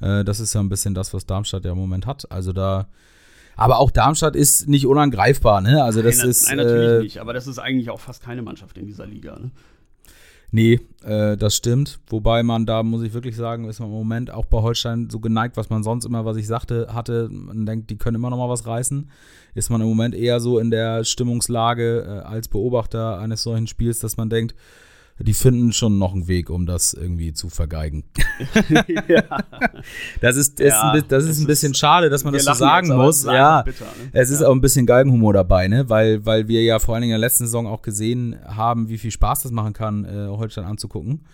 [0.01, 2.31] Äh, das ist ja ein bisschen das, was Darmstadt ja im Moment hat.
[2.31, 2.89] Also da,
[3.57, 5.83] aber auch Darmstadt ist nicht unangreifbar, ne?
[5.83, 6.49] Also das nein, ist.
[6.49, 9.39] Nein, natürlich äh, nicht, aber das ist eigentlich auch fast keine Mannschaft in dieser Liga,
[9.39, 9.51] ne?
[10.53, 11.99] Nee, äh, das stimmt.
[12.09, 15.21] Wobei man da, muss ich wirklich sagen, ist man im Moment auch bei Holstein so
[15.21, 17.29] geneigt, was man sonst immer, was ich sagte, hatte.
[17.31, 19.11] Man denkt, die können immer noch mal was reißen.
[19.55, 23.99] Ist man im Moment eher so in der Stimmungslage äh, als Beobachter eines solchen Spiels,
[23.99, 24.55] dass man denkt,
[25.19, 28.05] die finden schon noch einen Weg, um das irgendwie zu vergeigen.
[29.09, 29.23] ja.
[30.21, 32.53] Das ist, ja, ist, ein, das ist ein bisschen ist, schade, dass man das so
[32.53, 33.25] sagen muss.
[33.25, 34.11] Ja, bitter, ne?
[34.13, 34.49] es ist ja.
[34.49, 35.89] auch ein bisschen Galgenhumor dabei, ne?
[35.89, 38.99] weil, weil wir ja vor allen Dingen in der letzten Saison auch gesehen haben, wie
[38.99, 41.25] viel Spaß das machen kann, äh, Holstein anzugucken.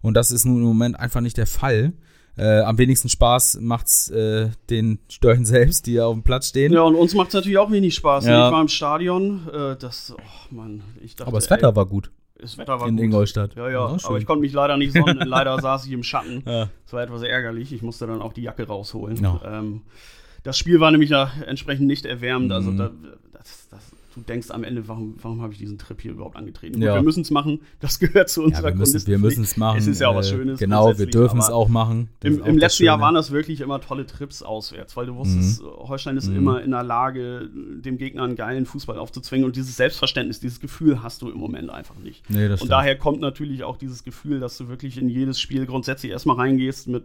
[0.00, 1.92] Und das ist nun im Moment einfach nicht der Fall.
[2.38, 6.72] Äh, am wenigsten Spaß macht's äh, den Störchen selbst, die ja auf dem Platz stehen.
[6.72, 8.26] Ja, und uns macht es natürlich auch wenig Spaß.
[8.26, 8.46] Ja.
[8.46, 11.28] Ich war im Stadion, äh, das, oh Mann, ich dachte.
[11.28, 12.10] Aber das Wetter ey, war gut.
[12.38, 13.04] Das Wetter war in gut.
[13.04, 13.54] Ingolstadt.
[13.54, 13.96] Ja, ja.
[14.04, 15.18] aber ich konnte mich leider nicht sonnen.
[15.26, 16.42] leider saß ich im Schatten.
[16.46, 16.68] Ja.
[16.84, 17.72] Das war etwas ärgerlich.
[17.72, 19.22] Ich musste dann auch die Jacke rausholen.
[19.22, 19.40] Ja.
[19.44, 19.82] Ähm,
[20.42, 22.52] das Spiel war nämlich ja entsprechend nicht erwärmend.
[22.52, 22.80] Also mhm.
[22.80, 26.12] Also da, das, das du denkst am Ende, warum, warum habe ich diesen Trip hier
[26.12, 26.80] überhaupt angetreten?
[26.80, 26.94] Ja.
[26.94, 28.74] wir müssen es machen, das gehört zu unserer ja,
[29.06, 29.78] Wir müssen es machen.
[29.78, 30.58] Es ist ja auch was äh, Schönes.
[30.58, 32.08] Genau, wir dürfen es auch machen.
[32.22, 35.66] Im, im letzten Jahr waren das wirklich immer tolle Trips auswärts, weil du wusstest, mhm.
[35.66, 36.36] Holstein ist mhm.
[36.36, 41.02] immer in der Lage, dem Gegner einen geilen Fußball aufzuzwingen und dieses Selbstverständnis, dieses Gefühl
[41.02, 42.28] hast du im Moment einfach nicht.
[42.30, 46.12] Nee, und daher kommt natürlich auch dieses Gefühl, dass du wirklich in jedes Spiel grundsätzlich
[46.12, 47.04] erstmal reingehst mit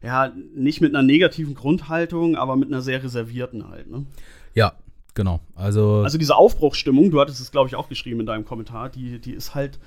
[0.00, 3.90] ja, nicht mit einer negativen Grundhaltung, aber mit einer sehr reservierten halt.
[3.90, 4.06] Ne?
[4.54, 4.74] Ja,
[5.18, 5.40] Genau.
[5.56, 9.18] Also, also diese Aufbruchsstimmung, du hattest es, glaube ich, auch geschrieben in deinem Kommentar, die,
[9.18, 9.80] die ist halt.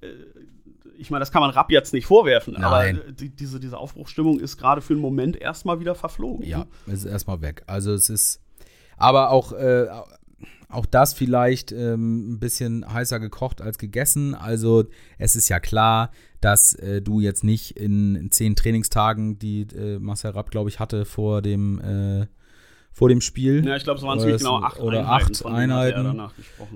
[0.00, 0.08] Äh,
[0.98, 2.64] ich meine, das kann man Rapp jetzt nicht vorwerfen, Nein.
[2.64, 6.44] aber die, diese, diese Aufbruchsstimmung ist gerade für einen Moment erstmal wieder verflogen.
[6.44, 7.62] Ja, es ist erstmal weg.
[7.68, 8.40] Also es ist.
[8.96, 9.52] Aber auch.
[9.52, 9.86] Äh,
[10.68, 14.34] auch das vielleicht ähm, ein bisschen heißer gekocht als gegessen.
[14.34, 14.84] Also
[15.18, 19.98] es ist ja klar, dass äh, du jetzt nicht in, in, zehn Trainingstagen, die äh,
[19.98, 22.26] Marcel Rapp, glaube ich, hatte vor dem äh,
[22.92, 23.66] vor dem Spiel.
[23.66, 25.32] Ja, ich glaube, es waren ziemlich genau acht oder Einheiten.
[25.32, 26.20] Acht Einheiten.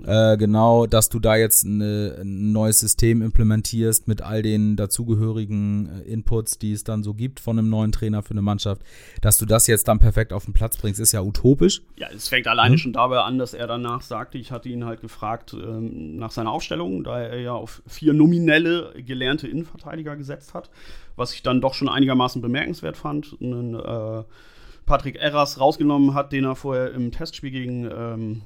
[0.07, 5.91] Äh, genau, dass du da jetzt eine, ein neues System implementierst mit all den dazugehörigen
[6.07, 8.81] äh, Inputs, die es dann so gibt von einem neuen Trainer für eine Mannschaft.
[9.21, 11.83] Dass du das jetzt dann perfekt auf den Platz bringst, ist ja utopisch.
[11.97, 12.79] Ja, es fängt alleine mhm.
[12.79, 16.51] schon dabei an, dass er danach sagte, ich hatte ihn halt gefragt ähm, nach seiner
[16.51, 20.71] Aufstellung, da er ja auf vier nominelle gelernte Innenverteidiger gesetzt hat,
[21.15, 23.37] was ich dann doch schon einigermaßen bemerkenswert fand.
[23.41, 24.25] Einen, äh,
[24.87, 28.43] Patrick Erras rausgenommen hat, den er vorher im Testspiel gegen ähm,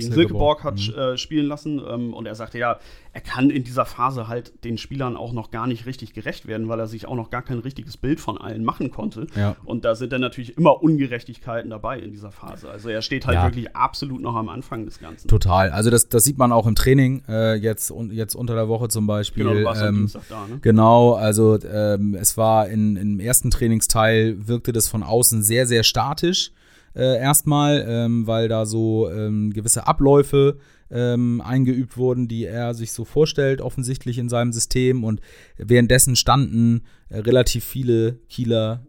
[0.00, 0.94] gegen Silkeborg hat mhm.
[0.94, 1.80] äh, spielen lassen.
[1.86, 2.78] Ähm, und er sagte, ja,
[3.12, 6.68] er kann in dieser Phase halt den Spielern auch noch gar nicht richtig gerecht werden,
[6.68, 9.26] weil er sich auch noch gar kein richtiges Bild von allen machen konnte.
[9.34, 9.56] Ja.
[9.64, 12.70] Und da sind dann natürlich immer Ungerechtigkeiten dabei in dieser Phase.
[12.70, 13.44] Also er steht halt ja.
[13.44, 15.28] wirklich absolut noch am Anfang des Ganzen.
[15.28, 15.70] Total.
[15.70, 19.06] Also das, das sieht man auch im Training, äh, jetzt, jetzt unter der Woche zum
[19.06, 19.44] Beispiel.
[19.44, 20.58] Genau, du warst ähm, Dienstag da, ne?
[20.62, 25.82] Genau, also ähm, es war in, im ersten Trainingsteil wirkte das von außen sehr, sehr
[25.82, 26.52] statisch
[26.98, 30.58] äh, erstmal, ähm, weil da so ähm, gewisse Abläufe
[30.90, 35.04] ähm, eingeübt wurden, die er sich so vorstellt, offensichtlich in seinem System.
[35.04, 35.20] Und
[35.56, 38.82] währenddessen standen äh, relativ viele Kieler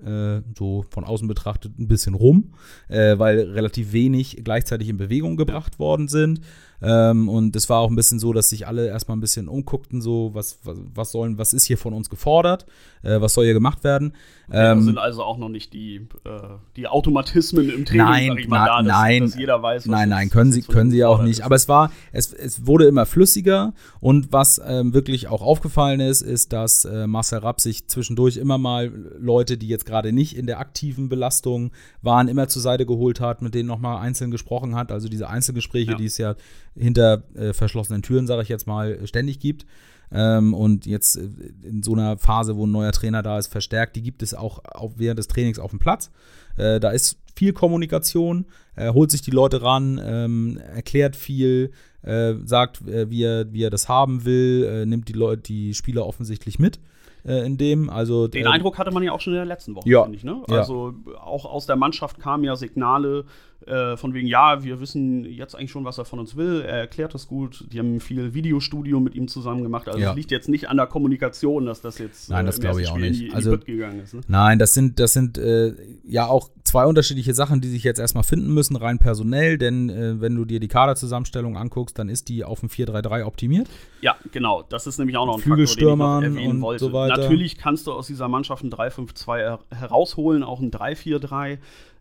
[0.44, 2.54] äh, so von außen betrachtet ein bisschen rum,
[2.88, 6.42] äh, weil relativ wenig gleichzeitig in Bewegung gebracht worden sind.
[6.82, 10.02] Ähm, und es war auch ein bisschen so, dass sich alle erstmal ein bisschen umguckten,
[10.02, 12.66] so, was, was, was sollen, was ist hier von uns gefordert,
[13.04, 14.14] äh, was soll hier gemacht werden.
[14.52, 16.40] Ja, ähm, sind also auch noch nicht die, äh,
[16.76, 19.84] die Automatismen im Training, nein, sag ich mal, na, da, dass, nein, dass jeder weiß,
[19.84, 21.40] was Nein, nein, können sie, können sie auch nicht.
[21.40, 21.46] Ist.
[21.46, 26.22] Aber es war, es, es wurde immer flüssiger und was ähm, wirklich auch aufgefallen ist,
[26.22, 30.48] ist, dass äh, Marcel Rapp sich zwischendurch immer mal Leute, die jetzt gerade nicht in
[30.48, 34.92] der aktiven Belastung waren, immer zur Seite geholt hat, mit denen nochmal einzeln gesprochen hat.
[34.92, 35.98] Also diese Einzelgespräche, ja.
[35.98, 36.36] die es ja
[36.76, 39.66] hinter äh, verschlossenen Türen, sage ich jetzt mal, ständig gibt.
[40.12, 41.30] Ähm, und jetzt äh,
[41.64, 44.60] in so einer Phase, wo ein neuer Trainer da ist, verstärkt, die gibt es auch,
[44.66, 46.12] auch während des Trainings auf dem Platz.
[46.58, 52.34] Äh, da ist viel Kommunikation, er holt sich die Leute ran, ähm, erklärt viel, äh,
[52.44, 56.06] sagt, äh, wie, er, wie er das haben will, äh, nimmt die Leute, die Spieler
[56.06, 56.80] offensichtlich mit
[57.26, 57.90] äh, in dem.
[57.90, 60.24] Also, Den Eindruck hatte man ja auch schon in der letzten Woche, ja, finde ich.
[60.24, 60.44] Ne?
[60.48, 61.22] Also ja.
[61.22, 63.26] auch aus der Mannschaft kamen ja Signale
[63.66, 66.62] äh, von wegen, ja, wir wissen jetzt eigentlich schon, was er von uns will.
[66.62, 67.66] Er erklärt das gut.
[67.72, 69.90] Die haben viel Videostudio mit ihm zusammen gemacht.
[69.90, 72.82] Also es liegt jetzt nicht an der Kommunikation, dass das jetzt Nein, das äh, glaube
[72.82, 73.22] ich auch nicht.
[73.22, 74.14] In die, also, in die gegangen ist.
[74.14, 74.22] Ne?
[74.28, 78.24] Nein, das sind, das sind äh, ja auch zwei unterschiedliche Sachen, die sich jetzt erstmal
[78.24, 79.58] finden müssen, rein personell.
[79.58, 83.68] Denn äh, wenn du dir die Kaderzusammenstellung anguckst, dann ist die auf dem 4-3-3 optimiert.
[84.00, 84.64] Ja, genau.
[84.64, 86.86] Das ist nämlich auch noch ein Flügelstürmer Faktor, den ich noch erwähnen wollte.
[86.86, 87.18] So weiter.
[87.18, 91.58] Natürlich kannst du aus dieser Mannschaft ein 3-5-2 herausholen, auch ein 3-4-3.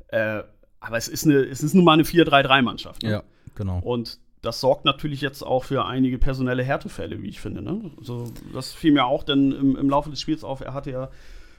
[0.08, 0.42] Äh,
[0.80, 3.02] aber es ist, eine, es ist nun mal eine 4-3-3-Mannschaft.
[3.02, 3.10] Ne?
[3.10, 3.22] Ja,
[3.54, 3.80] genau.
[3.80, 7.62] Und das sorgt natürlich jetzt auch für einige personelle Härtefälle, wie ich finde.
[7.62, 7.90] Ne?
[7.98, 10.60] Also, das fiel mir auch denn im, im Laufe des Spiels auf.
[10.60, 11.10] Er hatte ja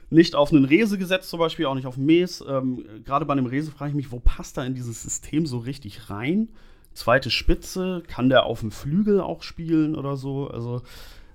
[0.08, 2.44] nicht auf einen Rese gesetzt, zum Beispiel, auch nicht auf Mes.
[2.46, 5.58] Ähm, Gerade bei einem Rese frage ich mich, wo passt er in dieses System so
[5.58, 6.48] richtig rein?
[6.94, 10.48] Zweite Spitze, kann der auf dem Flügel auch spielen oder so?
[10.48, 10.82] Also,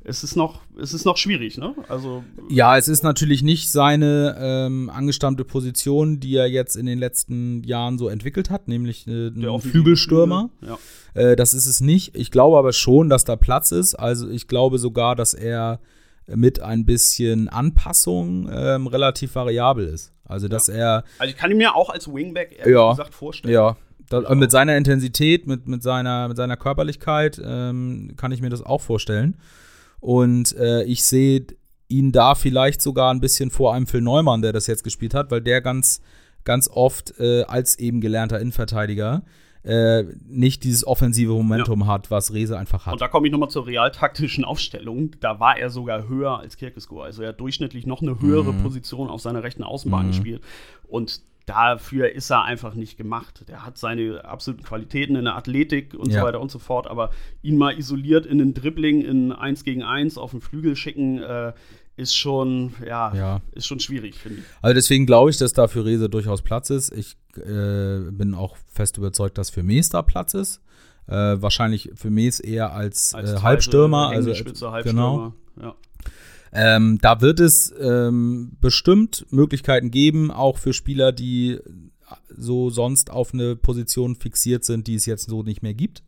[0.06, 1.76] es ist noch, es ist noch schwierig, ne?
[1.90, 7.00] Also ja, es ist natürlich nicht seine ähm, angestammte Position, die er jetzt in den
[7.00, 10.50] letzten Jahren so entwickelt hat, nämlich äh, ein Flügelstürmer.
[10.62, 10.78] Ja.
[11.14, 12.16] Äh, das ist es nicht.
[12.16, 13.96] Ich glaube aber schon, dass da Platz ist.
[13.96, 15.80] Also ich glaube sogar, dass er
[16.28, 20.14] mit ein bisschen Anpassung ähm, relativ variabel ist.
[20.24, 20.74] Also dass ja.
[20.74, 21.04] er.
[21.18, 23.54] Also ich kann ihn mir auch als Wingback ehrlich ja, gesagt vorstellen.
[23.54, 23.76] Ja,
[24.10, 28.62] da, mit seiner Intensität, mit, mit, seiner, mit seiner Körperlichkeit ähm, kann ich mir das
[28.62, 29.38] auch vorstellen.
[30.06, 31.48] Und äh, ich sehe
[31.88, 35.32] ihn da vielleicht sogar ein bisschen vor einem Phil Neumann, der das jetzt gespielt hat,
[35.32, 36.00] weil der ganz,
[36.44, 39.24] ganz oft äh, als eben gelernter Innenverteidiger
[39.64, 41.88] äh, nicht dieses offensive Momentum ja.
[41.88, 42.94] hat, was Rese einfach hat.
[42.94, 45.16] Und da komme ich nochmal zur realtaktischen Aufstellung.
[45.22, 47.02] Da war er sogar höher als Kirkesko.
[47.02, 48.62] Also er hat durchschnittlich noch eine höhere mhm.
[48.62, 50.12] Position auf seiner rechten Außenbahn mhm.
[50.12, 50.44] gespielt.
[50.88, 53.46] Und dafür ist er einfach nicht gemacht.
[53.48, 56.20] Der hat seine absoluten Qualitäten in der Athletik und ja.
[56.20, 59.84] so weiter und so fort, aber ihn mal isoliert in den Dribbling in 1 gegen
[59.84, 61.54] 1 auf den Flügel schicken, äh,
[61.98, 64.46] ist schon, ja, ja, ist schon schwierig, finde ich.
[64.62, 66.92] Also deswegen glaube ich, dass da für Rese durchaus Platz ist.
[66.92, 70.62] Ich äh, bin auch fest überzeugt, dass für Mees da Platz ist.
[71.08, 74.10] Äh, wahrscheinlich für Mees eher als, als äh, Halbstürmer.
[74.10, 74.84] Also, Halbstürmer.
[74.84, 75.34] Genau.
[75.62, 75.76] Ja.
[76.56, 81.60] Ähm, da wird es ähm, bestimmt Möglichkeiten geben, auch für Spieler, die
[82.30, 86.04] so sonst auf eine Position fixiert sind, die es jetzt so nicht mehr gibt.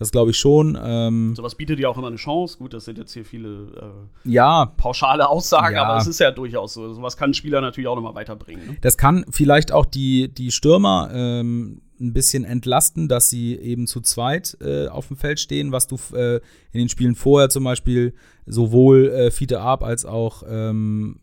[0.00, 0.78] Das glaube ich schon.
[0.82, 2.56] Ähm, Sowas bietet ja auch immer eine Chance.
[2.56, 5.84] Gut, das sind jetzt hier viele äh, ja, pauschale Aussagen, ja.
[5.84, 6.94] aber es ist ja durchaus so.
[6.94, 8.66] Sowas kann ein Spieler natürlich auch nochmal weiterbringen.
[8.66, 8.76] Ne?
[8.80, 14.00] Das kann vielleicht auch die, die Stürmer ähm, ein bisschen entlasten, dass sie eben zu
[14.00, 16.36] zweit äh, auf dem Feld stehen, was du äh,
[16.72, 18.14] in den Spielen vorher zum Beispiel
[18.46, 21.20] sowohl äh, Fiete Arp als auch ähm,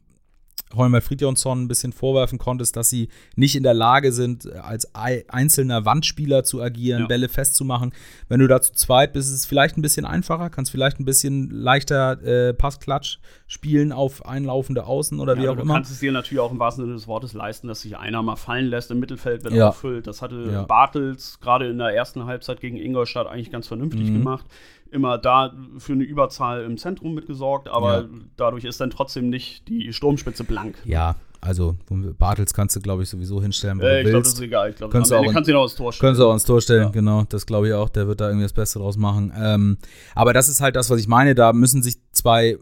[0.75, 5.86] Holmer Fridjonsson ein bisschen vorwerfen konntest, dass sie nicht in der Lage sind, als einzelner
[5.86, 7.08] Wandspieler zu agieren, ja.
[7.08, 7.93] Bälle festzumachen.
[8.27, 11.06] Wenn du da zu zweit bist, ist es vielleicht ein bisschen einfacher, kannst vielleicht ein
[11.06, 15.73] bisschen leichter äh, Passklatsch spielen auf einlaufende Außen oder ja, wie auch du immer.
[15.73, 18.21] Du kannst es dir natürlich auch im wahrsten Sinne des Wortes leisten, dass sich einer
[18.21, 20.08] mal fallen lässt im Mittelfeld, wenn er auffüllt.
[20.08, 24.19] Das hatte Bartels gerade in der ersten Halbzeit gegen Ingolstadt eigentlich ganz vernünftig mhm.
[24.19, 24.45] gemacht
[24.91, 28.08] immer da für eine Überzahl im Zentrum mitgesorgt, aber ja.
[28.36, 30.76] dadurch ist dann trotzdem nicht die Sturmspitze blank.
[30.86, 31.76] Ja, also
[32.17, 33.80] Bartels kannst du, glaube ich, sowieso hinstellen.
[33.80, 34.69] Äh, ich glaube, das ist egal.
[34.71, 36.10] Ich glaube, kannst, du auch, kannst ihn auch ins Tor stellen.
[36.10, 36.89] Kannst du auch ins Tor stellen, ja.
[36.89, 37.23] genau.
[37.30, 37.89] Das glaube ich auch.
[37.89, 39.32] Der wird da irgendwie das Beste draus machen.
[39.38, 39.78] Ähm,
[40.15, 41.36] aber das ist halt das, was ich meine.
[41.36, 42.58] Da müssen sich zwei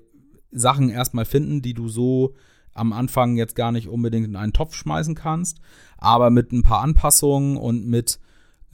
[0.51, 2.35] Sachen erstmal finden, die du so
[2.73, 5.59] am Anfang jetzt gar nicht unbedingt in einen Topf schmeißen kannst.
[5.97, 8.19] Aber mit ein paar Anpassungen und mit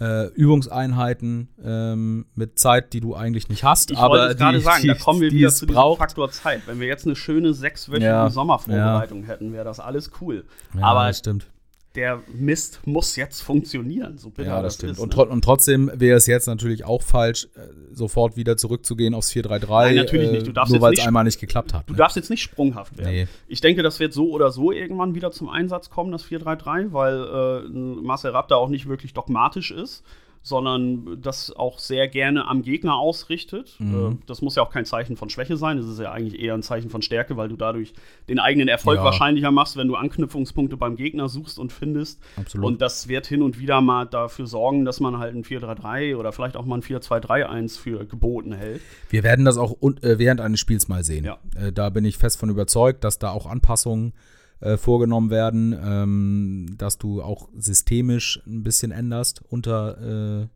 [0.02, 3.92] äh, Übungseinheiten ähm, mit Zeit, die du eigentlich nicht hast.
[3.92, 6.00] Ich aber wollte gerade sagen, die, da kommen wir die wieder zu diesem braucht.
[6.00, 6.64] Faktor Zeit.
[6.66, 9.28] Wenn wir jetzt eine schöne sechswöchige ja, Sommervorbereitung ja.
[9.28, 10.46] hätten, wäre das alles cool.
[10.74, 11.52] Ja, aber stimmt.
[11.95, 14.17] Der Mist muss jetzt funktionieren.
[14.17, 14.93] So ja, das, stimmt.
[14.93, 19.13] Ist, und, tro und, trotzdem wäre es jetzt natürlich auch falsch, äh, sofort wieder zurückzugehen
[19.13, 19.67] aufs 4-3-3.
[19.67, 20.47] Nein, natürlich nicht.
[20.47, 21.89] Du darfst nur weil es einmal nicht geklappt hat.
[21.89, 21.97] Du ne?
[21.97, 23.12] darfst jetzt nicht sprunghaft werden.
[23.12, 23.27] Nee.
[23.47, 27.65] Ich denke, das wird so oder so irgendwann wieder zum Einsatz kommen, das 4-3-3, weil
[27.65, 30.04] äh, Marcel Rapp da auch nicht wirklich dogmatisch ist
[30.43, 33.75] sondern das auch sehr gerne am Gegner ausrichtet.
[33.80, 34.19] Mhm.
[34.19, 36.56] Äh, das muss ja auch kein Zeichen von Schwäche sein, das ist ja eigentlich eher
[36.56, 37.93] ein Zeichen von Stärke, weil du dadurch
[38.27, 39.04] den eigenen Erfolg ja.
[39.04, 42.19] wahrscheinlicher machst, wenn du Anknüpfungspunkte beim Gegner suchst und findest.
[42.38, 42.65] Absolut.
[42.65, 46.32] Und das wird hin und wieder mal dafür sorgen, dass man halt ein 4-3-3 oder
[46.32, 48.82] vielleicht auch mal ein 4-2-3-1 für geboten hält.
[49.10, 51.25] Wir werden das auch äh, während eines Spiels mal sehen.
[51.25, 51.38] Ja.
[51.56, 54.13] Äh, da bin ich fest von überzeugt, dass da auch Anpassungen
[54.62, 60.47] äh, vorgenommen werden, ähm, dass du auch systemisch ein bisschen änderst unter, äh,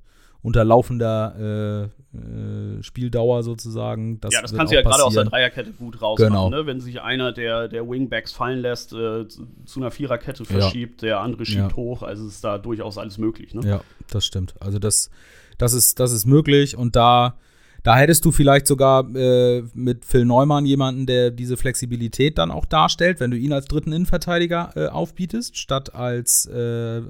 [0.41, 4.21] unter laufender äh, äh Spieldauer sozusagen.
[4.21, 6.49] Das ja, das kannst du ja gerade aus der Dreierkette gut rausmachen, genau.
[6.49, 6.65] ne?
[6.67, 11.07] wenn sich einer der, der Wingbacks fallen lässt, äh, zu einer Viererkette verschiebt, ja.
[11.07, 11.75] der andere schiebt ja.
[11.75, 13.55] hoch, also ist da durchaus alles möglich.
[13.55, 13.67] Ne?
[13.67, 14.53] Ja, das stimmt.
[14.59, 15.09] Also das,
[15.57, 17.37] das, ist, das ist möglich und da
[17.85, 22.65] da hättest du vielleicht sogar äh, mit Phil Neumann jemanden, der diese Flexibilität dann auch
[22.65, 27.01] darstellt, wenn du ihn als dritten Innenverteidiger äh, aufbietest, statt als äh,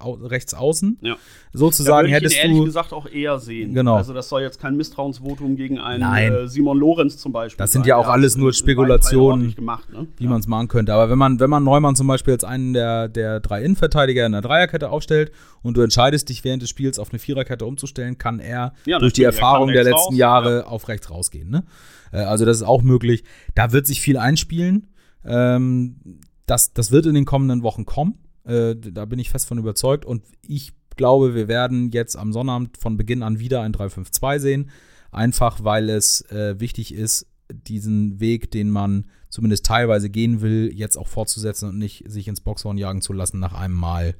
[0.00, 0.98] au rechtsaußen.
[1.02, 1.16] Ja.
[1.52, 3.74] Sozusagen da hättest ich ihn ehrlich gesagt auch eher sehen.
[3.74, 3.96] Genau.
[3.96, 7.62] Also das soll jetzt kein Misstrauensvotum gegen einen äh, Simon Lorenz zum Beispiel.
[7.62, 10.06] Das sind ja auch alles nur Spekulationen, gemacht, ne?
[10.16, 10.30] wie ja.
[10.30, 10.94] man es machen könnte.
[10.94, 14.32] Aber wenn man, wenn man Neumann zum Beispiel als einen der, der drei Innenverteidiger in
[14.32, 15.32] der Dreierkette aufstellt
[15.62, 19.24] und du entscheidest dich während des Spiels auf eine Viererkette umzustellen, kann er durch die
[19.24, 20.66] Erfahrung der letzten letzten Jahre ja.
[20.66, 21.50] auf rechts rausgehen.
[21.50, 21.64] Ne?
[22.12, 23.24] Äh, also das ist auch möglich.
[23.54, 24.88] Da wird sich viel einspielen.
[25.24, 28.18] Ähm, das, das wird in den kommenden Wochen kommen.
[28.44, 30.04] Äh, da bin ich fest von überzeugt.
[30.04, 34.70] Und ich glaube, wir werden jetzt am Sonnabend von Beginn an wieder ein 3-5-2 sehen.
[35.10, 40.96] Einfach weil es äh, wichtig ist, diesen Weg, den man zumindest teilweise gehen will, jetzt
[40.96, 44.14] auch fortzusetzen und nicht sich ins Boxhorn jagen zu lassen nach einem Mal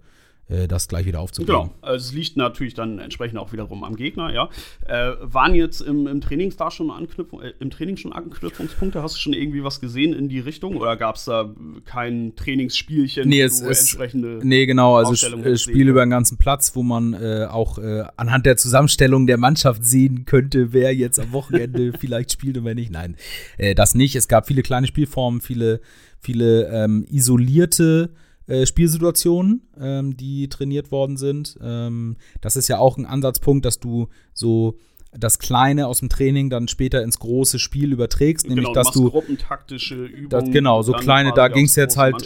[0.68, 1.52] das gleich wieder aufzugeben.
[1.52, 4.50] Genau, also es liegt natürlich dann entsprechend auch wiederum am Gegner, ja.
[4.87, 9.02] Äh, waren jetzt im, im Training da schon Anknüpfung, äh, im Training schon Anknüpfungspunkte?
[9.02, 11.54] Hast du schon irgendwie was gesehen in die Richtung oder gab es da
[11.85, 16.83] kein Trainingsspielchen, nee, es, es, entsprechende Nee, genau, also Spiel über den ganzen Platz, wo
[16.83, 21.92] man äh, auch äh, anhand der Zusammenstellung der Mannschaft sehen könnte, wer jetzt am Wochenende
[21.98, 22.90] vielleicht spielt und wer nicht.
[22.90, 23.16] Nein,
[23.57, 24.16] äh, das nicht.
[24.16, 25.80] Es gab viele kleine Spielformen, viele,
[26.20, 28.11] viele ähm, isolierte
[28.46, 31.59] äh, Spielsituationen, ähm, die trainiert worden sind.
[31.62, 34.78] Ähm, das ist ja auch ein Ansatzpunkt, dass du so
[35.18, 39.11] das Kleine aus dem Training dann später ins große Spiel überträgst, nämlich genau, dass du
[39.11, 40.28] gruppentaktische Übungen.
[40.28, 42.16] Das, genau, so kleine, da ging es jetzt halt,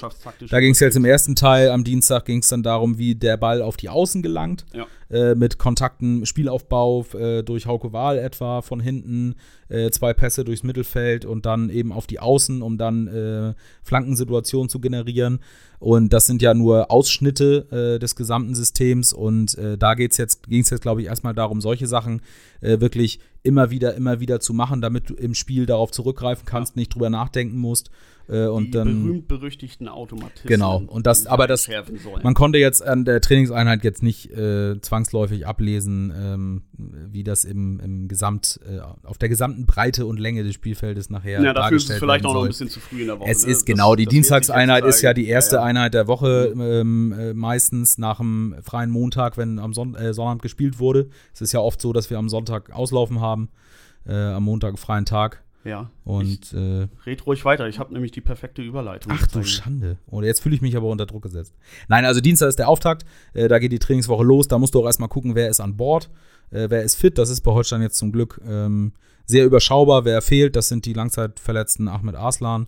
[0.49, 3.37] da ging es jetzt im ersten Teil, am Dienstag ging es dann darum, wie der
[3.37, 4.87] Ball auf die Außen gelangt, ja.
[5.11, 9.37] Äh, mit Kontakten, Spielaufbau äh, durch Hauke Wahl etwa von hinten,
[9.69, 14.69] äh, zwei Pässe durchs Mittelfeld und dann eben auf die Außen, um dann äh, Flankensituationen
[14.69, 15.41] zu generieren.
[15.79, 19.13] Und das sind ja nur Ausschnitte äh, des gesamten Systems.
[19.13, 22.21] Und da geht's jetzt, ging es jetzt, glaube ich, erstmal darum, solche Sachen
[22.61, 26.95] wirklich immer wieder, immer wieder zu machen, damit du im Spiel darauf zurückgreifen kannst, nicht
[26.95, 27.91] drüber nachdenken musst.
[28.29, 30.49] Äh, und die dann, berühmt-berüchtigten Automatismen.
[30.49, 30.83] Genau.
[30.87, 31.69] Und das, aber das,
[32.23, 37.81] man konnte jetzt an der Trainingseinheit jetzt nicht äh, zwangsläufig ablesen, ähm, wie das im,
[37.81, 41.89] im Gesamt, äh, auf der gesamten Breite und Länge des Spielfeldes nachher Ja, dafür ist
[41.89, 43.31] es vielleicht auch noch ein bisschen zu früh in der Woche.
[43.31, 43.53] Es ne?
[43.53, 45.67] ist genau, die Dienstagseinheit ist ja die erste ja, ja.
[45.67, 50.43] Einheit der Woche, ähm, äh, meistens nach dem freien Montag, wenn am Son äh, Sonnabend
[50.43, 51.09] gespielt wurde.
[51.33, 53.49] Es ist ja oft so, dass wir am Sonntag auslaufen haben,
[54.07, 55.43] äh, am Montag freien Tag.
[55.65, 55.91] Ja.
[56.05, 57.69] Und äh, red ruhig weiter.
[57.69, 59.13] Ich habe nämlich die perfekte Überleitung.
[59.15, 59.99] Ach du Schande.
[60.07, 61.55] Und jetzt fühle ich mich aber unter Druck gesetzt.
[61.89, 63.05] Nein, also Dienstag ist der Auftakt.
[63.35, 64.49] Äh, da geht die Trainingswoche los.
[64.49, 66.11] Da musst du auch erstmal gucken, wer ist an Bord,
[66.51, 67.19] äh, wer ist fit.
[67.19, 68.93] Das ist bei Holstein jetzt zum Glück ähm,
[69.27, 70.05] sehr überschaubar.
[70.05, 72.67] Wer fehlt, das sind die Langzeitverletzten Ahmed Arslan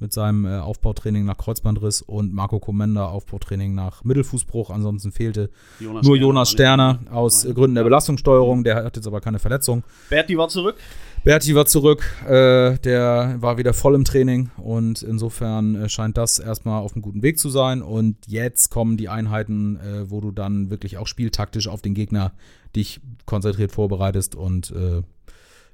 [0.00, 4.70] mit seinem äh, Aufbautraining nach Kreuzbandriss und Marco Komenda Aufbautraining nach Mittelfußbruch.
[4.70, 8.64] Ansonsten fehlte Jonas nur Jonas Sterner aus Gründen der Belastungssteuerung.
[8.64, 9.82] Der hat jetzt aber keine Verletzung.
[10.08, 10.76] Berti war zurück.
[11.24, 16.38] Berti war zurück, äh, der war wieder voll im Training und insofern äh, scheint das
[16.38, 17.82] erstmal auf einem guten Weg zu sein.
[17.82, 22.32] Und jetzt kommen die Einheiten, äh, wo du dann wirklich auch spieltaktisch auf den Gegner
[22.74, 25.02] dich konzentriert vorbereitest und äh,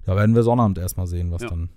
[0.06, 1.48] da werden wir Sonnabend erstmal sehen, was ja.
[1.48, 1.68] dann.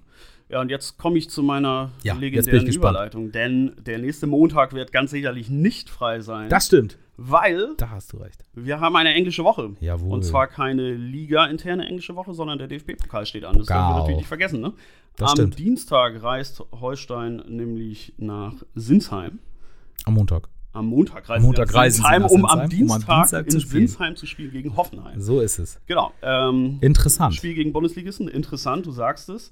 [0.50, 4.94] Ja, und jetzt komme ich zu meiner ja, legendären Überleitung, denn der nächste Montag wird
[4.94, 6.50] ganz sicherlich nicht frei sein.
[6.50, 6.98] Das stimmt.
[7.18, 7.74] Weil.
[7.78, 8.46] Da hast du recht.
[8.54, 9.72] Wir haben eine englische Woche.
[9.80, 10.14] Jawohl.
[10.14, 13.58] Und zwar keine Liga-interne englische Woche, sondern der DFB-Pokal steht an.
[13.58, 14.74] Das dürfen wir natürlich nicht vergessen, ne?
[15.16, 15.58] Das Am stimmt.
[15.58, 19.40] Dienstag reist Holstein nämlich nach Sinsheim.
[20.06, 20.48] Am Montag.
[20.74, 23.60] Am Montag reisen, am Montag reisen Sinsheim, um am Dienstag, um am Dienstag in zu
[23.60, 25.20] Sinsheim zu spielen gegen Hoffenheim.
[25.20, 25.80] So ist es.
[25.88, 26.12] Genau.
[26.22, 27.34] Ähm, Interessant.
[27.34, 28.28] Spiel gegen Bundesligisten.
[28.28, 29.52] Interessant, du sagst es.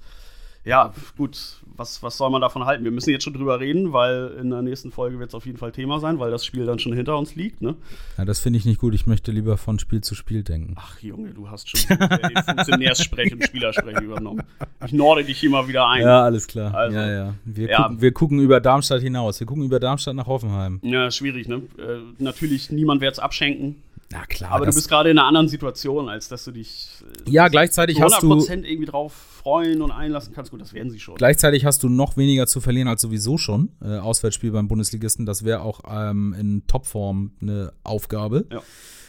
[0.66, 1.38] Ja, gut,
[1.78, 2.84] was, was soll man davon halten?
[2.84, 5.58] Wir müssen jetzt schon drüber reden, weil in der nächsten Folge wird es auf jeden
[5.58, 7.62] Fall Thema sein, weil das Spiel dann schon hinter uns liegt.
[7.62, 7.76] Ne?
[8.18, 8.96] Ja, das finde ich nicht gut.
[8.96, 10.76] Ich möchte lieber von Spiel zu Spiel denken.
[10.78, 14.44] Ach Junge, du hast schon den Funktionärssprech und Spielersprech übernommen.
[14.86, 16.02] Ich norde dich immer wieder ein.
[16.02, 16.74] Ja, alles klar.
[16.74, 17.34] Also, ja, ja.
[17.46, 17.84] Wir, ja.
[17.84, 19.40] Gucken, wir gucken über Darmstadt hinaus.
[19.40, 20.80] Wir gucken über Darmstadt nach Hoffenheim.
[20.82, 21.62] Ja, schwierig, ne?
[21.78, 23.76] Äh, natürlich, niemand wird es abschenken.
[24.12, 24.52] Na klar.
[24.52, 26.90] Aber du bist gerade in einer anderen Situation, als dass du dich
[27.26, 30.52] äh, ja, gleichzeitig hast du irgendwie drauf freuen und einlassen kannst.
[30.52, 31.16] Gut, das werden sie schon.
[31.16, 33.72] Gleichzeitig hast du noch weniger zu verlieren als sowieso schon.
[33.82, 38.46] Äh, Auswärtsspiel beim Bundesligisten, das wäre auch ähm, in Topform eine Aufgabe.
[38.52, 38.62] Ja.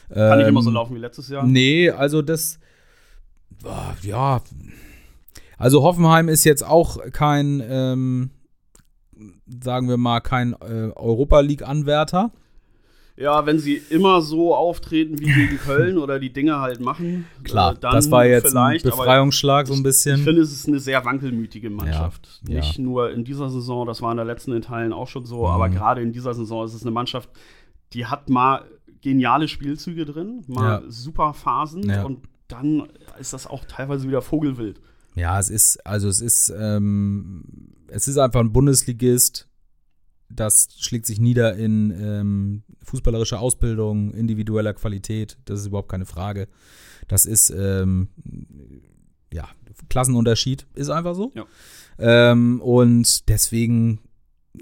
[0.08, 1.46] Kann ähm, nicht immer so laufen wie letztes Jahr.
[1.46, 2.58] Nee, also das
[4.02, 4.42] ja.
[5.58, 8.30] Also Hoffenheim ist jetzt auch kein, ähm,
[9.62, 12.32] sagen wir mal, kein äh, Europa League-Anwärter.
[13.18, 17.24] Ja, wenn sie immer so auftreten wie gegen Köln oder die Dinge halt machen.
[17.44, 20.18] Klar, äh, das war jetzt ein Befreiungsschlag so ein bisschen.
[20.18, 22.42] Ich, finde, es ist eine sehr wankelmütige Mannschaft.
[22.46, 22.84] Ja, Nicht ja.
[22.84, 25.46] nur in dieser Saison, das war in der letzten Teilen auch schon so, mhm.
[25.46, 27.30] aber gerade in dieser Saison ist es eine Mannschaft,
[27.94, 28.64] die hat mal
[29.00, 30.90] geniale Spielzüge drin, mal ja.
[30.90, 34.80] super Phasen und dann ist das auch teilweise wieder Vogelwild.
[35.14, 37.44] Ja, es ist, also es ist, ähm,
[37.88, 39.48] es ist einfach ein Bundesligist,
[40.28, 46.48] das schlägt sich nieder in ähm, fußballerischer Ausbildung, individueller Qualität, das ist überhaupt keine Frage.
[47.08, 48.08] Das ist, ähm,
[49.32, 49.48] ja,
[49.88, 51.32] Klassenunterschied, ist einfach so.
[51.34, 51.46] Ja.
[51.98, 54.00] Ähm, und deswegen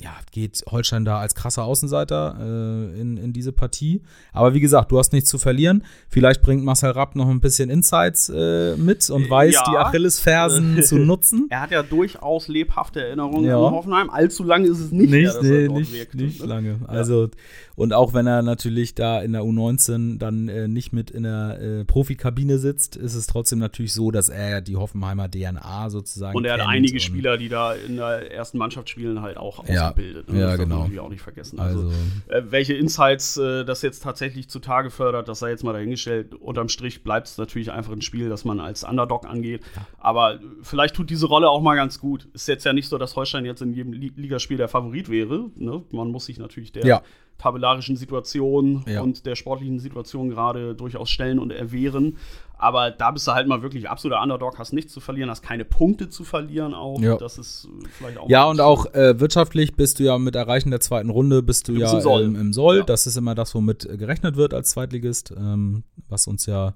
[0.01, 4.03] ja, geht Holstein da als krasser Außenseiter äh, in, in diese Partie.
[4.33, 5.85] Aber wie gesagt, du hast nichts zu verlieren.
[6.09, 9.65] Vielleicht bringt Marcel Rapp noch ein bisschen Insights äh, mit und weiß, ja.
[9.71, 11.47] die Achillesfersen zu nutzen.
[11.51, 13.57] Er hat ja durchaus lebhafte Erinnerungen ja.
[13.57, 14.11] an Hoffenheim.
[14.11, 16.47] Allzu lange ist es nicht, nicht, mehr, nee, nicht, wirkte, nicht ne?
[16.47, 16.81] lange.
[16.87, 17.29] Also,
[17.77, 21.61] und auch wenn er natürlich da in der U19 dann äh, nicht mit in der
[21.61, 26.45] äh, Profikabine sitzt, ist es trotzdem natürlich so, dass er die Hoffenheimer DNA sozusagen Und
[26.45, 30.29] er hat einige Spieler, die da in der ersten Mannschaft spielen, halt auch ja ausgebildet.
[30.29, 30.41] Ne?
[30.41, 30.89] Ja, das genau.
[30.89, 31.59] man auch nicht vergessen.
[31.59, 31.93] Also, also
[32.29, 36.35] äh, welche Insights äh, das jetzt tatsächlich zutage fördert, das sei jetzt mal dahingestellt.
[36.35, 39.63] Unterm Strich bleibt es natürlich einfach ein Spiel, das man als Underdog angeht.
[39.77, 39.87] Ja.
[39.99, 42.29] Aber vielleicht tut diese Rolle auch mal ganz gut.
[42.33, 45.51] Ist jetzt ja nicht so, dass Holstein jetzt in jedem Ligaspiel der Favorit wäre.
[45.57, 45.83] Ne?
[45.91, 47.03] Man muss sich natürlich der ja
[47.39, 49.03] tabellarischen Situation ja.
[49.03, 52.17] und der sportlichen Situation gerade durchaus stellen und erwehren.
[52.57, 55.65] Aber da bist du halt mal wirklich absoluter Underdog, hast nichts zu verlieren, hast keine
[55.65, 57.01] Punkte zu verlieren auch.
[57.01, 57.17] Ja.
[57.17, 58.29] Das ist vielleicht auch.
[58.29, 61.75] Ja, und auch äh, wirtschaftlich bist du ja mit Erreichen der zweiten Runde, bist du,
[61.75, 62.23] du ja im Soll.
[62.23, 62.79] Ähm, im Soll.
[62.79, 62.83] Ja.
[62.85, 66.75] Das ist immer das, womit gerechnet wird als Zweitligist, ähm, was uns ja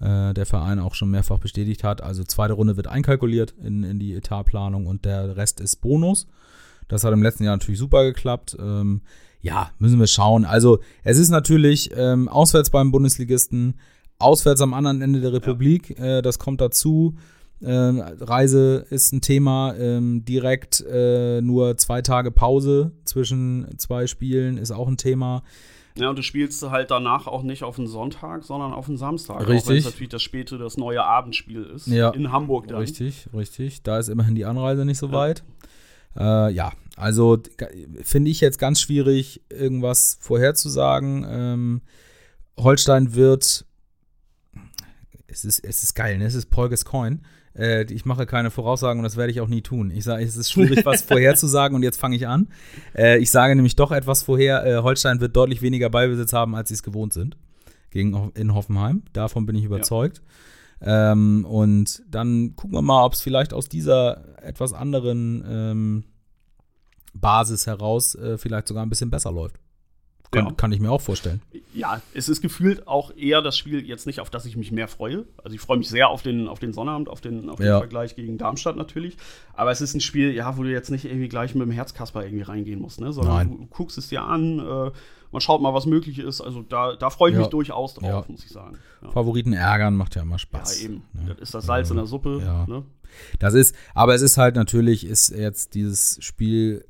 [0.00, 2.02] äh, der Verein auch schon mehrfach bestätigt hat.
[2.02, 6.26] Also zweite Runde wird einkalkuliert in, in die Etatplanung und der Rest ist Bonus.
[6.88, 8.56] Das hat im letzten Jahr natürlich super geklappt.
[8.58, 9.02] Ähm,
[9.42, 10.44] ja, müssen wir schauen.
[10.44, 13.74] Also es ist natürlich ähm, auswärts beim Bundesligisten,
[14.18, 16.18] auswärts am anderen Ende der Republik, ja.
[16.18, 17.16] äh, das kommt dazu.
[17.64, 24.58] Ähm, Reise ist ein Thema, ähm, direkt äh, nur zwei Tage Pause zwischen zwei Spielen
[24.58, 25.42] ist auch ein Thema.
[25.96, 29.40] Ja, und du spielst halt danach auch nicht auf den Sonntag, sondern auf den Samstag.
[29.40, 29.62] Richtig.
[29.62, 31.86] Auch wenn es natürlich das späte, das neue Abendspiel ist.
[31.86, 32.10] Ja.
[32.10, 32.78] In Hamburg dann.
[32.78, 33.82] Richtig, richtig.
[33.82, 35.12] Da ist immerhin die Anreise nicht so ja.
[35.12, 35.44] weit.
[36.16, 37.38] Äh, ja, also
[38.02, 41.26] finde ich jetzt ganz schwierig, irgendwas vorherzusagen.
[41.28, 41.80] Ähm,
[42.56, 43.64] Holstein wird.
[45.26, 46.26] Es ist, es ist geil, ne?
[46.26, 47.20] Es ist Paul Gascoigne.
[47.56, 49.90] Äh, ich mache keine Voraussagen und das werde ich auch nie tun.
[49.90, 52.48] Ich sage, es ist schwierig, was vorherzusagen und jetzt fange ich an.
[52.94, 54.64] Äh, ich sage nämlich doch etwas vorher.
[54.64, 57.36] Äh, Holstein wird deutlich weniger Ballbesitz haben, als sie es gewohnt sind.
[57.90, 59.02] Gegen, in Hoffenheim.
[59.12, 60.18] Davon bin ich überzeugt.
[60.18, 60.24] Ja.
[60.84, 66.04] Ähm, und dann gucken wir mal, ob es vielleicht aus dieser etwas anderen ähm,
[67.14, 69.56] Basis heraus äh, vielleicht sogar ein bisschen besser läuft.
[70.32, 70.52] Kann, ja.
[70.52, 71.42] kann, ich mir auch vorstellen.
[71.74, 74.88] Ja, es ist gefühlt auch eher das Spiel jetzt nicht, auf das ich mich mehr
[74.88, 75.26] freue.
[75.44, 77.78] Also ich freue mich sehr auf den, auf den Sonnabend, auf den, auf den ja.
[77.78, 79.18] Vergleich gegen Darmstadt natürlich.
[79.52, 82.24] Aber es ist ein Spiel, ja, wo du jetzt nicht irgendwie gleich mit dem Herzkasper
[82.24, 83.12] irgendwie reingehen musst, ne?
[83.12, 83.50] Sondern Nein.
[83.50, 84.90] du guckst es dir an, äh,
[85.32, 86.40] man schaut mal, was möglich ist.
[86.40, 87.40] Also da, da freue ich ja.
[87.40, 88.78] mich durchaus drauf, muss ich sagen.
[89.12, 90.80] Favoriten ärgern macht ja immer Spaß.
[90.80, 91.02] Ja, eben.
[91.12, 91.26] Ne?
[91.28, 92.64] Das ist das Salz in der Suppe.
[92.66, 92.84] Ne?
[93.38, 96.86] Das ist, aber es ist halt natürlich, ist jetzt dieses Spiel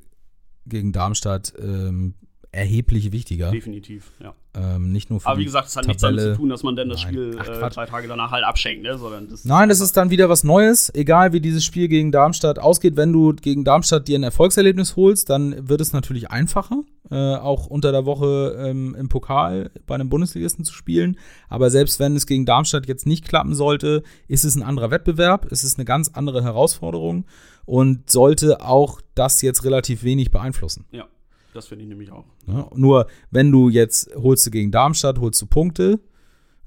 [0.67, 2.15] gegen Darmstadt ähm,
[2.53, 3.51] erheblich wichtiger.
[3.51, 4.35] Definitiv, ja.
[4.55, 6.77] Ähm, nicht nur für Aber wie gesagt, es hat nichts damit zu tun, dass man
[6.77, 7.15] dann das Nein.
[7.15, 8.99] Spiel Ach, äh, drei Tage danach halt abschenkt, ne?
[8.99, 10.95] Sondern das Nein, das ist dann wieder was Neues.
[10.95, 15.31] Egal wie dieses Spiel gegen Darmstadt ausgeht, wenn du gegen Darmstadt dir ein Erfolgserlebnis holst,
[15.31, 20.11] dann wird es natürlich einfacher, äh, auch unter der Woche ähm, im Pokal bei einem
[20.11, 21.17] Bundesligisten zu spielen.
[21.49, 25.51] Aber selbst wenn es gegen Darmstadt jetzt nicht klappen sollte, ist es ein anderer Wettbewerb,
[25.51, 27.25] es ist eine ganz andere Herausforderung
[27.65, 30.85] und sollte auch das jetzt relativ wenig beeinflussen.
[30.91, 31.07] Ja.
[31.53, 32.25] Das finde ich nämlich auch.
[32.47, 36.01] Ja, nur, wenn du jetzt holst du gegen Darmstadt, holst du Punkte,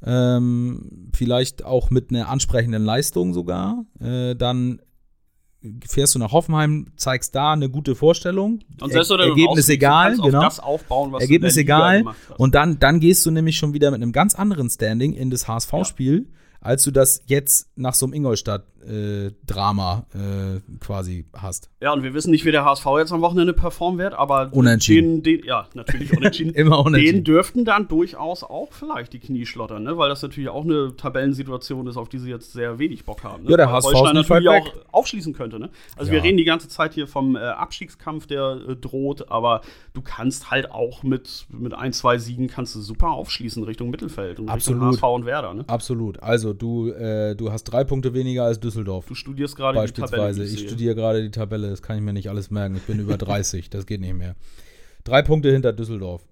[0.03, 4.81] ähm, vielleicht auch mit einer ansprechenden Leistung sogar, äh, dann
[5.87, 8.59] fährst du nach Hoffenheim, zeigst da eine gute Vorstellung.
[8.79, 10.41] Und selbst er Ergebnis egal, genau.
[10.41, 12.05] das aufbauen, was Ergebnis egal.
[12.37, 15.47] Und dann, dann gehst du nämlich schon wieder mit einem ganz anderen Standing in das
[15.47, 16.27] HSV-Spiel.
[16.29, 21.69] Ja als du das jetzt nach so einem Ingolstadt-Drama äh, äh, quasi hast.
[21.81, 25.23] Ja, und wir wissen nicht, wie der HSV jetzt am Wochenende performen wird, aber unentschieden.
[25.23, 26.53] Den, den, ja, natürlich unentschieden.
[26.55, 27.17] Immer unentschieden.
[27.17, 29.97] Den dürften dann durchaus auch vielleicht die Knie schlottern, ne?
[29.97, 33.43] weil das natürlich auch eine Tabellensituation ist, auf die sie jetzt sehr wenig Bock haben.
[33.43, 33.51] Ne?
[33.51, 35.59] Ja, der HSV Holstein natürlich auch aufschließen könnte.
[35.59, 35.69] Ne?
[35.95, 36.17] Also ja.
[36.17, 39.61] wir reden die ganze Zeit hier vom äh, Abstiegskampf, der äh, droht, aber
[39.93, 44.39] du kannst halt auch mit, mit ein, zwei Siegen kannst du super aufschließen Richtung Mittelfeld
[44.39, 44.81] und Absolut.
[44.81, 45.53] Richtung HSV und Werder.
[45.53, 45.63] Ne?
[45.67, 46.21] Absolut.
[46.21, 49.05] Also du, äh, du hast drei Punkte weniger als Düsseldorf.
[49.05, 50.23] Du studierst gerade die Tabelle.
[50.23, 50.43] Beispielsweise.
[50.43, 52.75] Ich, studiere gerade die Tabelle, das kann ich mir nicht alles merken.
[52.75, 54.35] Ich bin über 30, das geht nicht mehr.
[55.03, 56.27] Drei Punkte hinter Düsseldorf.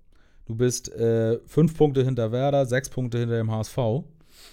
[0.45, 3.77] Du bist äh, fünf Punkte hinter Werder, sechs Punkte hinter dem HSV.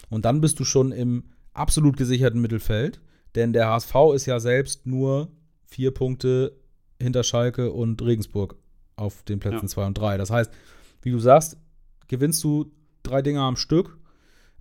[0.09, 3.01] Und dann bist du schon im absolut gesicherten Mittelfeld.
[3.35, 5.29] Denn der HSV ist ja selbst nur
[5.65, 6.57] vier Punkte
[7.01, 8.57] hinter Schalke und Regensburg
[8.97, 9.87] auf den Plätzen 2 ja.
[9.87, 10.19] und 3.
[10.19, 10.53] Das heißt,
[11.03, 11.57] wie du sagst,
[12.09, 12.71] gewinnst du
[13.03, 13.99] drei Dinger am Stück,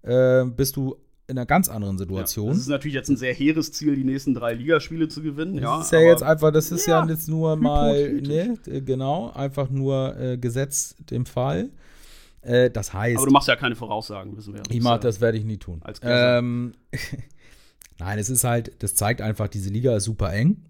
[0.03, 0.97] äh, bist du
[1.30, 2.47] in einer ganz anderen Situation.
[2.47, 5.55] Ja, das ist natürlich jetzt ein sehr hehres Ziel, die nächsten drei Ligaspiele zu gewinnen.
[5.55, 9.32] Das ja, ist ja jetzt einfach, das ist ja, ja jetzt nur mal, ne, genau,
[9.32, 11.69] einfach nur äh, Gesetz dem Fall.
[12.41, 13.17] Äh, das heißt.
[13.17, 14.63] Aber du machst ja keine Voraussagen, wissen wir.
[14.69, 15.82] Ich mach, das werde ich nie tun.
[16.01, 16.73] Ähm,
[17.99, 20.63] Nein, es ist halt, das zeigt einfach, diese Liga ist super eng.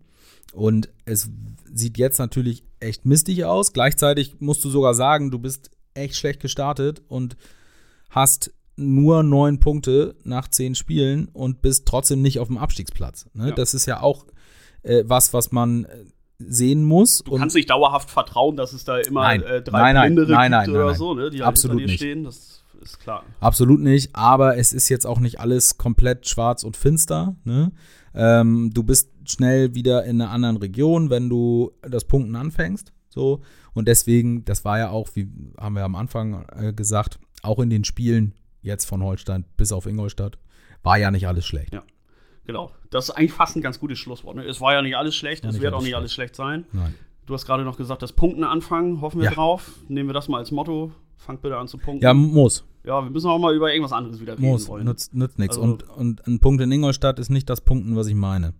[0.51, 1.29] Und es
[1.71, 3.71] sieht jetzt natürlich echt mistig aus.
[3.71, 7.37] Gleichzeitig musst du sogar sagen, du bist echt schlecht gestartet und
[8.09, 13.27] hast nur neun Punkte nach zehn Spielen und bist trotzdem nicht auf dem Abstiegsplatz.
[13.33, 13.49] Ne?
[13.49, 13.55] Ja.
[13.55, 14.25] Das ist ja auch
[14.83, 16.05] äh, was, was man äh,
[16.39, 17.21] sehen muss.
[17.25, 20.51] Du kannst nicht dauerhaft vertrauen, dass es da immer nein, äh, drei nein, nein, nein,
[20.51, 21.29] nein, oder so, ne?
[21.29, 21.97] die Absolut nicht.
[21.97, 22.23] stehen.
[22.23, 23.23] Das ist klar.
[23.39, 27.35] Absolut nicht, aber es ist jetzt auch nicht alles komplett schwarz und finster.
[27.43, 27.71] Ne?
[28.13, 32.93] Ähm, du bist schnell wieder in einer anderen Region, wenn du das Punkten anfängst.
[33.09, 33.41] So.
[33.73, 37.69] Und deswegen, das war ja auch, wie haben wir am Anfang äh, gesagt, auch in
[37.69, 40.37] den Spielen jetzt von Holstein bis auf Ingolstadt,
[40.83, 41.73] war ja nicht alles schlecht.
[41.73, 41.83] Ja,
[42.45, 42.71] genau.
[42.89, 44.35] Das ist eigentlich fast ein ganz gutes Schlusswort.
[44.35, 44.43] Ne?
[44.43, 45.97] Es war ja nicht alles schlecht, ja, es wird auch nicht schlecht.
[45.97, 46.65] alles schlecht sein.
[46.71, 46.95] Nein.
[47.25, 49.35] Du hast gerade noch gesagt, das Punkten anfangen, hoffen wir ja.
[49.35, 49.71] drauf.
[49.87, 50.91] Nehmen wir das mal als Motto.
[51.17, 52.03] Fangt bitte an zu punkten.
[52.03, 52.65] Ja, muss.
[52.83, 54.67] Ja, wir müssen auch mal über irgendwas anderes wieder reden muss.
[54.67, 54.85] wollen.
[54.85, 55.57] Nützt, nützt nichts.
[55.57, 58.53] Also, und, und ein Punkt in Ingolstadt ist nicht das Punkten, was ich meine.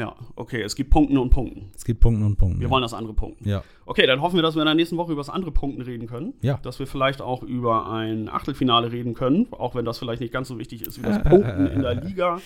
[0.00, 1.70] Ja, okay, es gibt Punkten und Punkten.
[1.76, 2.58] Es gibt Punkten und Punkten.
[2.58, 2.70] Wir ja.
[2.70, 3.46] wollen das andere Punkten.
[3.46, 3.62] Ja.
[3.84, 6.08] Okay, dann hoffen wir, dass wir in der nächsten Woche über das andere Punkten reden
[6.08, 6.32] können.
[6.40, 6.58] Ja.
[6.62, 10.48] Dass wir vielleicht auch über ein Achtelfinale reden können, auch wenn das vielleicht nicht ganz
[10.48, 12.40] so wichtig ist wie das Punkten in der Liga.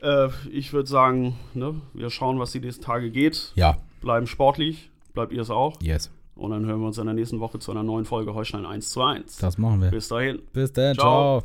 [0.00, 3.50] Äh, ich würde sagen, ne, wir schauen, was die nächsten Tage geht.
[3.56, 3.78] Ja.
[4.00, 4.92] Bleiben sportlich.
[5.12, 5.82] Bleibt ihr es auch?
[5.82, 6.12] Yes.
[6.36, 8.90] Und dann hören wir uns in der nächsten Woche zu einer neuen Folge Holstein 1
[8.90, 9.38] zu 1.
[9.38, 9.90] Das machen wir.
[9.90, 10.40] Bis dahin.
[10.52, 10.94] Bis dann.
[10.94, 11.42] ciao.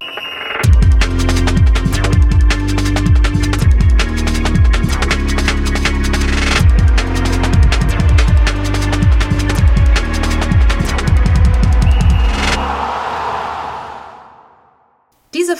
[0.00, 0.43] ciao.